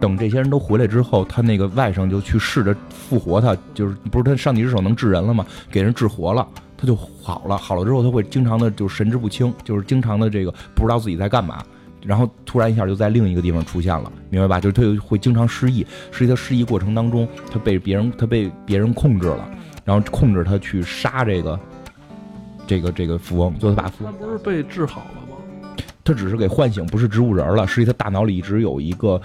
[0.00, 5.46] 等这些人都回来之后，他那个外甥就去试着复活他，就是不是他上帝之手能治人了吗？
[5.70, 6.44] 给人治活了，
[6.76, 11.62] 他就好了，好了之后他会经常的就神志不清，就是经常的这个不知道自己在干嘛。
[12.04, 14.60] 然后突然一下就在另一个地方出现了，明白吧？
[14.60, 19.48] 就是他会经常失忆，实际他失忆过程当中，他被别人他被别人控制了，
[19.84, 21.60] 然后控制他去杀这个
[22.66, 25.74] 这个这个富翁，最后他把富他不是被治好了吗？
[26.04, 29.20] 他只是给唤醒，不是植物人了，实际他大脑里一直有一个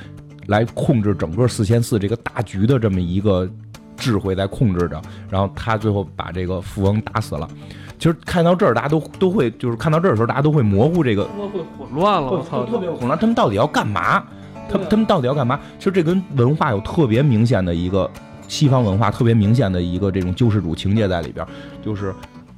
[0.46, 3.50] 来控制整个四千四这个大局的这么一个
[3.96, 7.50] 智慧在控制着，然后他最后把这个富翁打死了。
[8.00, 12.64] 其实看到这儿，大家都都会就是看到这儿的时候，大家都会模糊这个会混乱了，我操！
[12.66, 14.24] 特别混乱，他们到底要干嘛？
[14.70, 15.60] 他们他们到底要干嘛？
[15.80, 18.10] 其实这跟文化有特别明显的一个
[18.48, 21.46] 西方文化特别明显的一个这种救世主情节在里边，
[21.82, 22.14] 就是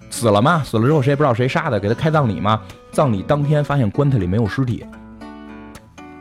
[0.10, 2.60] 死了嘛，死了之后谁也不知道谁杀的，给他开葬礼嘛，
[2.92, 4.84] 葬礼当天发现棺材里没有尸体，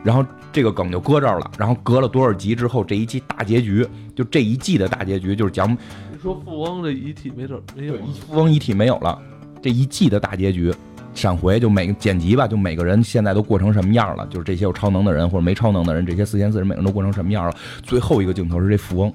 [0.03, 5.75] 然后这个梗就搁这儿了，然后隔了多少集之后，这一季大结局就这一季的大结局就是讲
[6.19, 9.17] 你说富翁的遗体没准没有了，富翁遗体没有了，
[9.61, 10.73] 这一季的大结局，
[11.13, 17.55] 闪回就每个剪辑吧，就每个人现在都过成什么样了，就是这些有超能的人或者没超能的人，这些四千四人每个人都过成什么样了。
[17.83, 19.13] 最后一个镜头是这富翁，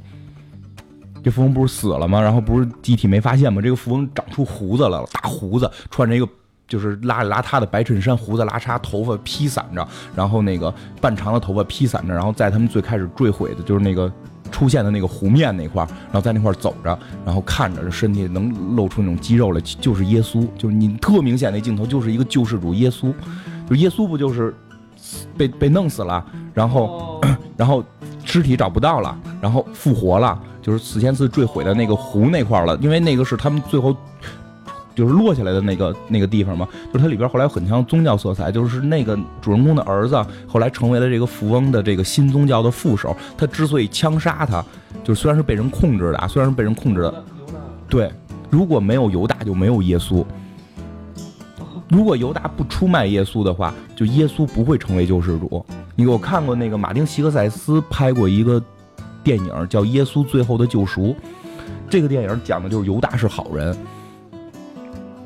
[1.22, 2.22] 这富翁不是死了吗？
[2.22, 3.60] 然后不是机体没发现吗？
[3.60, 6.26] 这个富翁长出胡子来了，大胡子，穿着一个。
[6.66, 9.86] 就是邋里邋遢的白衬衫，胡子拉碴，头发披散着，
[10.16, 14.10] 然后那个半长的头发披散着，然后在他们最开始坠毁的，就是那个
[14.54, 23.12] 出现的那个湖面那块儿，然后在那块儿走着，然后看着身体能露出那种肌肉来，就是耶稣，就是你特明显那镜头就是一个救世主耶稣，
[23.68, 24.54] 就耶稣不就是
[25.36, 27.20] 被被弄死了，然后哦。
[27.56, 27.84] 然后
[28.24, 33.96] 尸体找不到了，然后复活了，就是四千次坠毁的那个湖那块儿了，因为那个是他们最后
[34.94, 44.64] 就是落下来的那个那个地方嘛，就是它里边后来有很强宗教色彩，就是那个主人公的儿子后来成为了这个富翁的这个新宗教的副手，他之所以枪杀他，
[45.02, 47.24] 就是虽然是被人控制的啊，虽然是被人控制的，
[47.88, 48.10] 对，
[48.50, 50.24] 如果没有犹大就没有耶稣，
[51.88, 55.64] 如果犹大不出卖耶稣的话，就耶稣不会成为救世主。
[55.96, 58.62] 你给我看过那个马丁·席克塞斯拍过一个
[59.22, 61.02] 电影叫《耶稣最后的救赎》，
[61.88, 63.76] 这个电影讲的就是犹大是好人。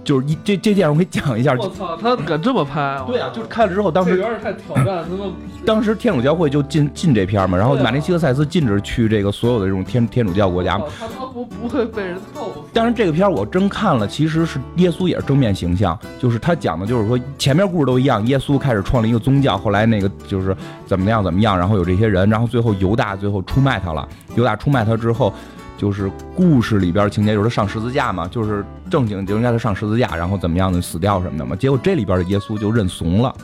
[0.08, 2.98] 就是一这这电影我给你讲一下，我操，他敢这么拍？
[3.06, 5.30] 对啊，就是看了之后，当时有点太挑战他们。
[5.66, 10.86] 当时天主教会就禁禁这片嘛，然后马丁·西克塞斯禁止去这个所有的这种天天主教国家嘛。
[10.98, 12.60] 他他不不会被人揍死。
[12.72, 25.34] 当然，这个片儿我真看了，其实是耶稣也是正面形象，就是他讲的就是说前面故事都一样，耶稣开始创立一个宗教，后来那个就是怎么样怎么样，然后有这些人，然后最后犹大最后出卖他了，犹大出卖他之后。
[25.78, 31.54] 就是故事里边情节，就是他上十字架嘛，就是正经就应该他上十字架，然后怎么样的死掉什么的嘛。
[31.56, 33.34] 结果这里边的耶稣就认怂了，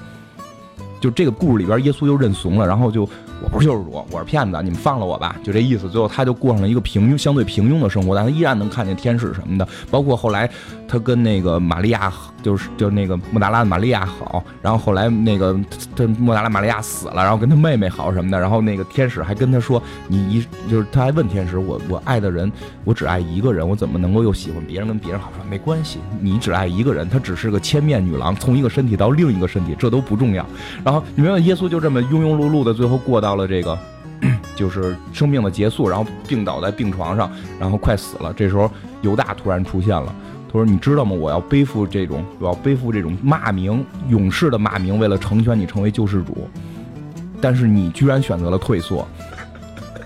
[1.01, 3.09] 就这个故事里边耶稣就认怂了，然后就
[3.45, 5.87] 我不是救世主，我是骗子，你们放了我吧，就这意思。
[5.91, 9.69] 最后他就过上了一个平庸、相对平庸的生活，但他依然能看见天使什么的。
[9.91, 10.49] 包括后来
[10.89, 12.11] 他跟那个玛利亚，
[12.43, 15.55] 就是就那个莫达拉的玛利亚好，然后后来那个
[15.95, 22.51] 他莫达拉玛利亚死了，然后跟他妹妹好什么的，然后那个天使还跟他说，你一就是他还问天使，我我爱的人，
[22.85, 25.31] 我只爱一个人，我怎么能够又喜欢别人跟别人好？
[25.37, 30.47] 说没关系，你只爱一个人，她只是个千面女郎，从一个身体到另一个身体，这都不重要。
[30.83, 33.77] 然后你明白，耶稣就这么庸庸碌碌的，最后过到到了这个。
[34.57, 38.33] 就是生命的结束，然后病倒在病床上，然后快死了。
[38.33, 38.71] 这时候
[39.03, 40.15] 犹大突然出现了，
[40.47, 41.11] 他说：“你知道吗？
[41.11, 46.49] 我要背负这种，我要背负这种骂名，勇士的骂名，为了成全你成为救世主。
[47.43, 49.07] 但是你居然选择了退缩，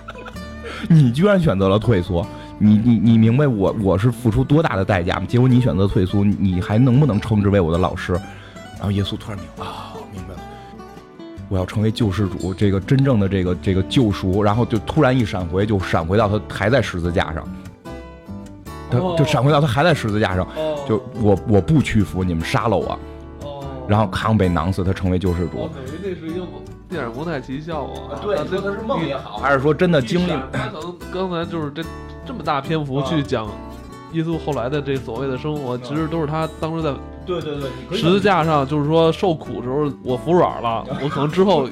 [0.89, 2.27] 你居然选择了退缩。
[2.59, 5.27] 你你你明白我我是付出多大的代价吗？
[5.29, 8.15] 结果你选择退缩，你还能不能称之为我的老师？”
[8.79, 9.67] 然后耶稣突然明白，
[11.49, 17.43] 我要成为救世主，这个真正的这个这个救赎，然后就突然一闪回，就闪回到他还在十字架上，
[18.91, 22.99] 他哦就闪回到他还在十字架上，哦就我我不屈服，你们杀了我，
[23.43, 25.57] 哦，然后康被囊死，他成为救世主。
[25.57, 26.47] 我等于那是一个
[26.89, 28.11] 电影蒙太奇效果。
[28.13, 30.33] 啊对，说他是梦也好好，还是说真的经历？
[30.53, 31.83] 他可能刚才就是这
[32.27, 33.47] 这么大篇幅去讲
[34.13, 36.93] 耶稣后来的这所谓的生活，其实都是他当时在
[37.29, 41.69] 对对对，你十字架上，就是说受苦的时候，我服软了， 我可能之后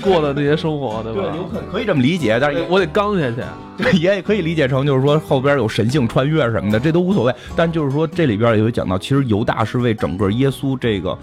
[0.00, 1.22] 过的那些生活，对吧？
[1.22, 3.36] 对，有可可以这么理解，但是我得刚下去。
[3.76, 7.34] 对， 也可以理解成就是说后边有神性穿越什么的，这都无所谓。
[7.56, 11.18] 但就是说这里边也会讲到，其实犹大是为整个耶稣这个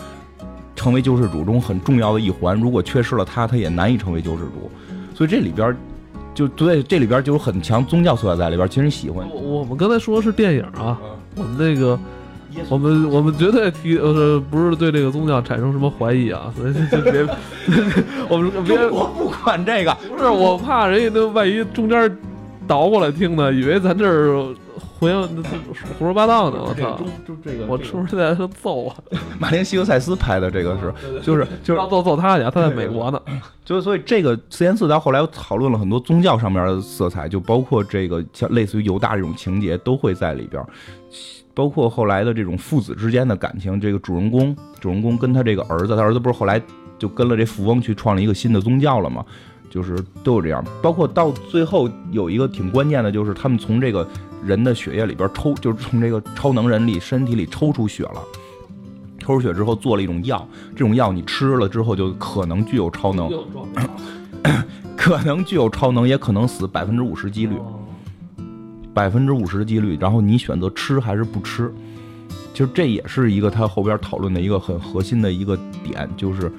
[0.75, 4.69] 成为救世主中很重要的一环，如果缺失了他，他也难以成为救世主。
[5.15, 5.75] 所以这里边
[6.33, 8.67] 就对这里边就有很强宗教色彩在里边。
[8.67, 10.99] 其实你喜欢我我们刚才说的是电影啊，
[11.35, 11.97] 我们那个
[12.55, 12.67] 耶稣。
[12.69, 17.25] 我们我们绝对提呃不是对这个宗教产生什么怀疑啊，所以就就别
[18.29, 22.17] 我们别我不管这个，不是我怕人家那万一中间
[22.67, 24.55] 倒过来听呢，以为咱这儿
[24.99, 25.21] 胡言
[25.99, 26.97] 胡说八道呢， 我操！
[27.27, 28.95] 就这个我出出在他揍我，
[29.37, 33.21] 马丁·西格塞斯拍的这个是，就是就是要揍揍他去，他在美国呢。
[33.65, 40.67] 就所以这个四言四到后来讨论了很多宗教上面的色彩，就包括这个像类似于犹大这种情节都会在里边儿，
[41.53, 43.79] 包括后来的这种父子之间的感情。
[43.79, 46.61] 这个主人公，主人公跟他这个儿子，他儿子不是后来
[46.97, 49.25] 就跟了这富翁去创了一个新的宗教了吗？
[49.69, 54.07] 就是都有这样，包括到最后有一个挺关键的，就是他们从这个
[54.45, 58.21] 人的血液里边抽，就是从这个超能人里身体里抽出血了。
[59.17, 63.31] 抽出血之后做了一种药，这种药你吃了之后就可能具有超能，
[64.95, 67.55] 可能具有超能，也可能死，百分之五十几率，
[68.93, 69.97] 百分之五十的几率。
[69.99, 71.73] 然后你选择吃还是不吃，
[72.53, 76.51] 其实这也是一个他后边讨论的一个很核心的一个点，就是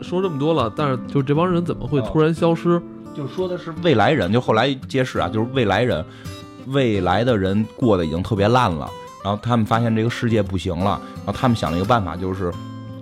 [0.00, 2.80] 说这么多了，但是就这帮人怎么会突然消失？
[3.14, 6.04] 就说的是未来人，就后来揭示啊，就是未来人，
[6.68, 8.88] 未来的人过得已经特别烂了，
[9.22, 12.50] 然后他们发现这个世界不行了，然后他们想了一个办法，就是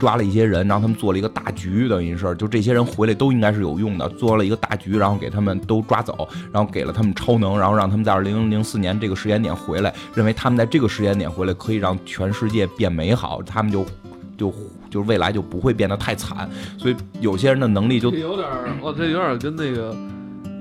[0.00, 13.84] 抓了一些人，然后他们做了一个大局，等于是就这些人回来都应该是有用的，做了一个大局，然后给他们都抓走，然后给了他们超能，然后让他们在二零零四年这个时间点回来，认为他们在这个时间点回来可以让全世界变美好，他们就
[14.38, 14.52] 就
[14.90, 19.94] 就未来就不会变得太惨，所以有些人的能力就有点儿， 哦，这有点儿跟那个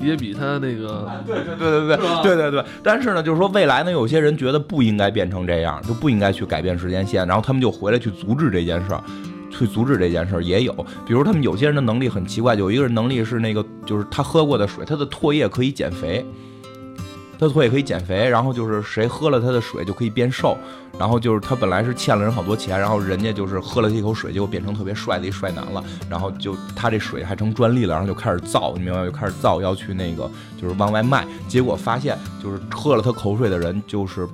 [0.02, 2.64] 也比他那个对对对对是吧对对对。
[2.84, 9.02] 但是呢，就是说未来呢，有些人觉得不应该变成这样，就不应该去改变时间线，然后他们就回来去阻止这件事儿。
[9.60, 10.74] 去阻止这件事儿也有，
[11.06, 16.26] 比如他们有些人的能力很奇怪，有一个人能力是那个，就是他喝过的水，他的唾液可以减肥，
[17.38, 20.58] 他的唾液可以减肥，然后就是谁喝了他的水就可以变瘦，
[20.98, 29.06] 然后就是他本来是欠了人好多钱，然后人家就是喝了这口水，结果变成特别帅的一帅男了，然后就他这水还成专利了，然后就开始造，你明白吗？
[29.06, 30.30] 就开始造要去那个
[30.60, 34.28] 就是往外卖，结果发现就是喝了他口水的人就是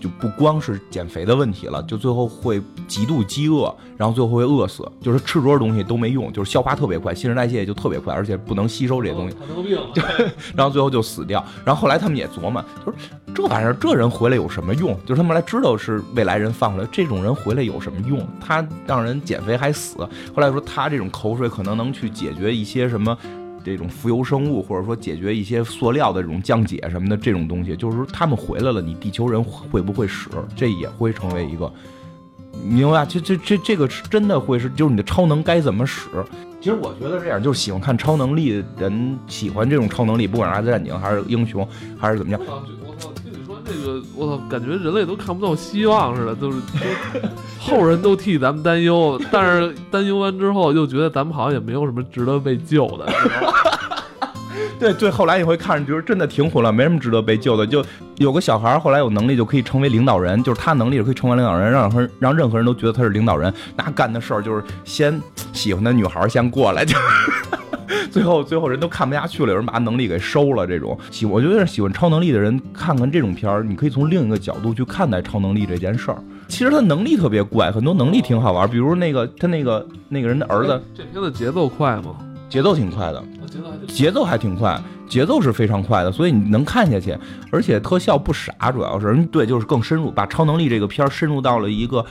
[0.00, 10.04] 就不光是减肥的问题了，就最后会极度饥饿，然后最后会饿死，就是吃多少东西都没用，就是消化特别快，新陈代谢也就特别快，而且不能吸收这些东西，糖尿病，
[10.56, 11.44] 然后最后就死掉。
[11.64, 12.98] 然后后来他们也琢磨，就是
[13.34, 14.98] 这玩意儿，这人回来有什么用？
[15.04, 18.26] 就是他们来知道是未来人放回来，这种人回来有什么用？
[18.40, 19.98] 他让人减肥还死。
[20.34, 23.16] 后来说他这种口水可能能去解决一些什么。
[23.64, 30.28] 这种浮游生物，或者说解决一些塑料的这种降解什么的这种东西，就是说他们回来了，你地球人会不会使？
[30.56, 31.72] 这也会成为一个，
[32.64, 33.04] 明白？
[33.06, 36.08] 这这这这个是真的会是，就是你的超能该怎么使？
[36.60, 41.66] 其实我觉得这样，就是喜欢看超能力的人，喜欢这种超能力，不管是 X 战警还是英雄
[41.98, 42.40] 还是怎么样，
[43.70, 47.28] 这个，我操，感觉人类都看不到希望似的，都是都
[47.60, 53.06] 后人都替咱们担忧，但是担忧完之后又觉得咱们好像也没有什么值得被救的。
[54.80, 57.66] 对对，后来你会看着，就是真的挺混乱，没什么值得被救的。
[57.66, 57.84] 就
[58.16, 63.52] 有个小孩儿后来有能力就可以成为领导人，就是他能力可以成为领导人，让让任何人都觉得他是领导人。
[63.76, 65.20] 那干的事儿就是先
[65.52, 66.96] 喜欢的女孩先过来，就
[68.10, 70.66] 最后最后人都看不下去了，有人把能力给收了。
[70.66, 76.18] 这种喜，我觉得喜欢超能力的人看看这种片儿，你可以从另一个角度去看待超能力这件事儿。
[76.48, 82.16] 其实他能力特别怪，很多能力挺好玩儿，比如那个他那个那个人的儿子这片子节奏快吗？
[82.50, 83.24] 节奏挺快的，
[83.86, 84.78] 节奏还挺快，
[85.08, 87.16] 节奏是非常快的，所以你能看下去，
[87.52, 92.04] 而且特效不傻，主要是嗯对，就是更深入，把超能力这个片儿深入到了一个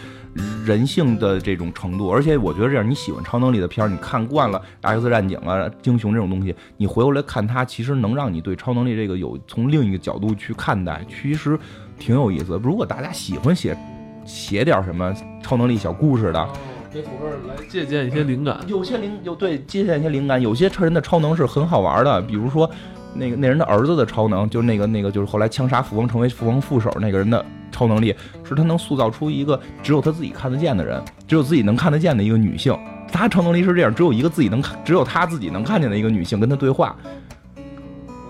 [0.66, 11.60] 人性的这种程度，而且我觉得这样，你喜欢超能力的片儿，你看惯了 X 战警啊、英雄这种东西，你回过来看它，其实能让你对超能力这个有从另一个角度去看待，其实
[12.00, 12.58] 挺有意思。
[12.64, 13.78] 如果大家喜欢写
[14.26, 15.14] 写点什么
[15.44, 16.48] 超能力小故事的，
[16.92, 18.60] 给土味来借鉴一些灵感。
[18.68, 22.70] 有些灵有对借鉴一些灵感，有些人的超能是很好玩的，比如说
[23.14, 32.76] 那个那人的儿子的超能，就是那个那个就是后来枪杀富翁成为富翁副手那个人的超能力，是他能塑造出一个只有他自己看得见的人，只有自己能看得见的一个女性。
[33.12, 36.96] 他超能力是这样，只有一个自己能看，只有他自己能看见的一个女性跟他对话。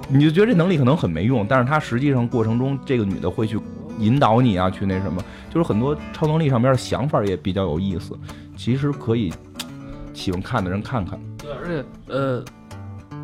[0.08, 3.60] 你就觉得这能力可能很没用，但是他实际上过程中，这个女的会去
[4.00, 5.22] 引导你啊，去那什么，
[5.54, 8.18] 就是很多超能力上面的想法也比较有意思。
[8.60, 9.32] 其实可以
[10.14, 11.18] 喜欢看的人看看。
[11.38, 12.44] 对，而且呃，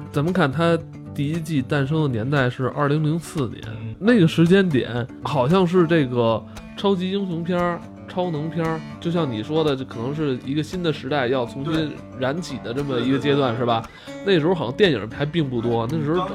[0.10, 0.80] 咱们看它
[1.14, 3.62] 第一季诞生的年代是二零零四年，
[4.00, 6.42] 那个时间点好像是这个
[6.78, 7.82] 超级英雄片儿、
[8.16, 13.84] 超能片儿，就像你说的，这可能是一个新的时代要重新燃起的这么一个阶段，是吧？
[14.26, 16.26] 那时候好像电影还并不多，那时候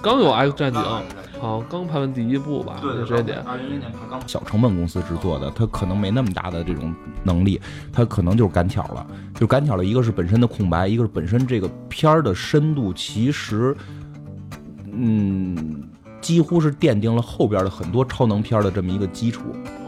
[0.00, 0.80] 刚有 X 战警，
[1.38, 3.38] 好像刚拍完第一部吧，那时间点。
[3.40, 7.60] 二零零年他刚小成本公司制作的，他可能没那么大的这种能力，
[7.92, 9.84] 他可能就是赶巧了，就赶巧了。
[9.84, 13.76] 一个是本身的空白，一个是本身这个片儿的深度，其实，
[14.90, 15.84] 嗯，
[16.22, 19.85] 几乎是奠定了后边的很多超能片儿的这么一个基础，哦，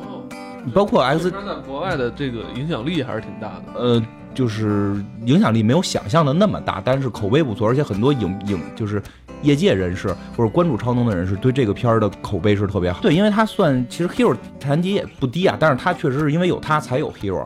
[0.74, 3.80] 包括 X 在国外的这个影响力还是挺大的。
[3.80, 4.02] 呃，
[4.34, 9.02] 就是影响力没有想象的那么大，但是口碑不错，而且很多影影就是
[9.42, 13.00] 业界人士或者关注超能的人士对这个片儿的口碑是特别好。
[13.00, 17.44] 对，因为它算其实 hero 谈级也不低啊，但是它确实是因为有它才有 hero，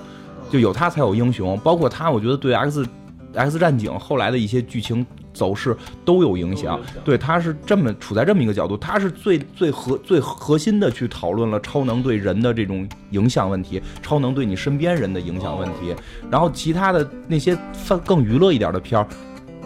[0.51, 2.87] 就有它才有英雄，包括它，我觉得对 X
[3.35, 6.79] X 战警后来的一些剧情走势都有影响。
[7.05, 15.95] 对，他是这么处在这么一个角度，他是最最核最核心的去讨论了超能对人的这种影响问题，超能对你身边人的影响问题。
[16.31, 19.07] 然后其他的那些泛更娱乐一点的片儿，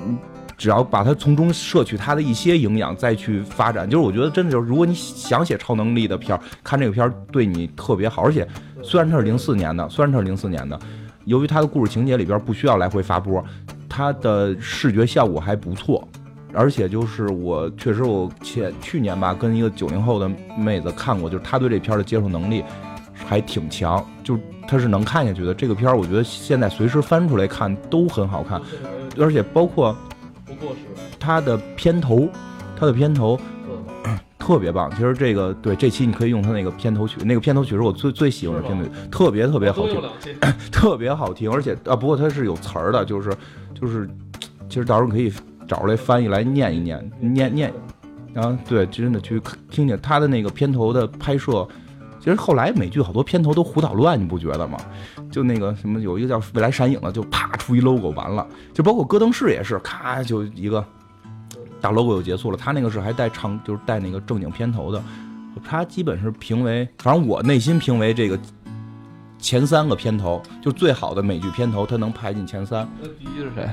[0.07, 0.17] 嗯，
[0.57, 8.23] 只要把它从中摄取它的一些营养，再去发展，就是我觉得真的就是，如果你想写超能力的片儿，看这个片儿对你特别好。
[8.23, 8.47] 而且
[8.83, 10.79] 虽然它是零四年的，虽然它是零四年的，
[11.25, 13.45] 由于它的故事情节里边不需要来回发波，
[13.97, 16.07] 它的视觉效果还不错。
[16.53, 22.63] 而且就是我确实我前去年吧跟一个九零后的妹子看过，就是她对这片儿的接受能力
[23.15, 25.55] 还挺强，就是她是能看下去的。
[25.55, 28.61] 这个片儿我觉得现在随时翻出来看都很好看，
[29.19, 29.97] 而且包括
[30.45, 30.81] 不过是
[31.19, 32.29] 它的片头，
[32.79, 33.39] 它的片头
[34.47, 34.89] 特别棒。
[34.93, 40.01] 其实这个对这期你可以用它那个片头曲，那个片头曲是我最最喜欢的片头曲，特别特别好听。
[40.71, 41.51] 特别好听。
[41.51, 43.37] 而且啊，不过它是有词儿的，就是
[43.75, 44.09] 就是，
[44.69, 45.33] 其实到时候可以
[45.67, 47.73] 找出来翻译来念一念，念念。
[48.35, 51.67] 啊，对，真的去听听他的那个片头的拍摄。
[52.21, 54.79] 其实后来美剧好多片头都胡捣乱，你不觉得吗？
[55.31, 60.85] 就那个什么，有一个叫《未来闪影》的，就啪出一 logo 完了，就包括戈登士也是，咔就一个
[61.81, 62.57] 大 logo 就结束了。
[62.57, 65.03] 他那个是还带唱，就是带那个正经片头的。
[65.65, 68.39] 他基本是评为，反正我内心评为这个
[69.39, 72.87] 前三个片头，就最好的美剧片头，他能排进前三。
[73.01, 73.69] 那第一是谁？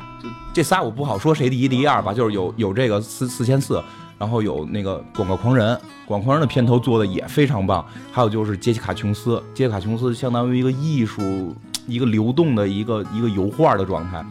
[0.54, 3.84] 这仨我不好说谁第一第二吧，就是有有这个四四千四，
[4.18, 11.54] 然后有那个广告狂人，广告狂人的片头做的也非常棒，还有就是杰西卡琼斯，杰西卡琼斯相当于一个艺术，
[11.86, 14.24] 一个流动的一个一个油画的状态。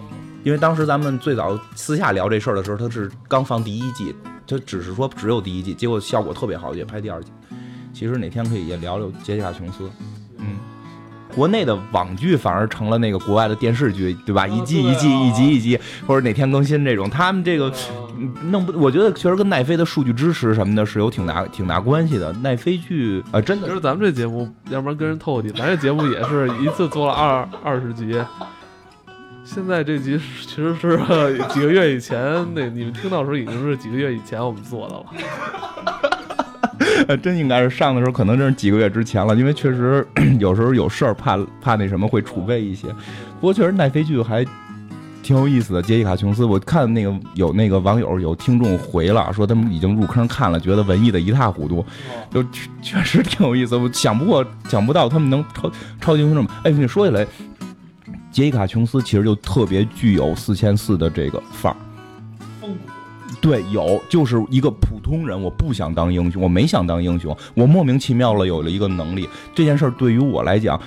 [0.42, 4.14] 因为当时咱们最早私下聊这事儿的时候，他是刚放第一季，
[4.46, 7.30] 他只是说只有第一季，结果效果特别好，也拍第二季。
[7.92, 9.90] 其实哪天可以也聊聊杰西卡琼斯，
[10.38, 10.56] 嗯。
[11.34, 14.46] 国内的网剧反而成了那个国外的电视剧，对吧？
[14.46, 17.72] 一季一季，一集一集，或者哪天更新这种，他们这个
[18.18, 22.30] 嗯弄不，我觉得确实跟奈飞的数据支持什么的是有挺大挺大关系的。
[22.34, 28.20] 奈飞剧啊、真的就是咱们这节目，要不然跟人透透底，咱这节目也是一次做了二二十集。
[29.44, 32.16] 现在这集其实是呃几个月以前，
[32.54, 35.04] 那你们听到的时候已经是几个月以前我们做的了。
[37.08, 40.06] 呃， 真应该是上的时候，可能真是几个月之前了，因为确实
[40.38, 42.88] 有时候有事儿，怕怕那什么会储备一些。
[42.88, 44.44] 不过确实奈飞剧还
[45.22, 45.82] 挺有意思的。
[45.82, 51.84] 杰西卡琼斯，我看那个有那个网友有听众回了，说他们已经入坑看了，觉得文艺的一塌糊涂，
[52.30, 53.76] 就确确实挺有意思。
[53.76, 55.70] 我想不过想不到他们能超
[56.00, 56.48] 超级英雄这么。
[56.64, 57.26] 哎，你说起来，
[58.32, 61.76] 杰西卡琼斯其实就特别具有四千四的这个范儿。
[63.40, 70.80] 对，有，就是一个普通人，我不想当英雄，我没想当英雄，我莫名其妙了有了一个能力，这件事儿对于我来讲，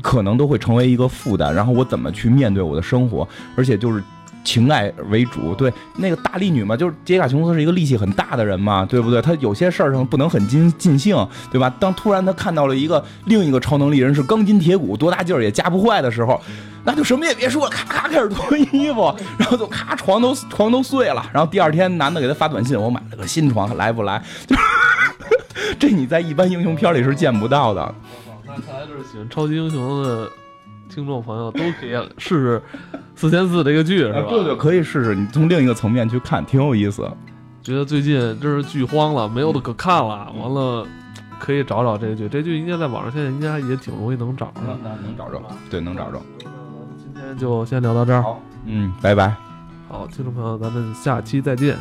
[0.00, 3.26] 可能都会成为一个负担，然后我怎么去面对我的生活，
[3.56, 4.02] 而且就是。
[4.44, 9.22] 情爱为主，对那个大力女嘛，就是杰卡琼斯是一个力气很大的人嘛，对不对？
[9.22, 11.16] 她有些事儿上不能很尽尽兴，
[11.50, 11.72] 对吧？
[11.78, 16.40] 当突然她看到了一个另一个超能力人是钢筋铁骨，多大劲儿也夹不坏的时候，
[16.84, 24.22] 那就什么也别说了，咔咔开始脱衣服，然后就咔床都床都碎了，然后第二天男的给他发短信，我买了个新床，来不来？
[24.46, 24.56] 就
[25.78, 27.94] 这你在一般英雄片里是见不到的。
[28.44, 30.28] 那看来就是喜欢超级英雄的
[30.94, 32.62] 听众朋友都可以 试试
[33.14, 34.18] 四千四这个剧，是吧？
[34.18, 37.10] 啊对对，可以试试，你从另一个层面去看，挺有意思。
[37.62, 40.30] 觉得最近真是剧荒了，没有的可看了。
[40.32, 40.86] 完了，
[41.38, 44.60] 可以找找这个剧，这剧应该在网上现在应该也挺容易能找着。
[44.82, 45.40] 那能找着，
[45.70, 46.20] 对，能找着。
[46.98, 48.20] 今天就先聊到这儿。
[48.20, 49.34] 好，嗯，拜拜。
[49.88, 51.76] 好，听众朋友，咱们下期再见。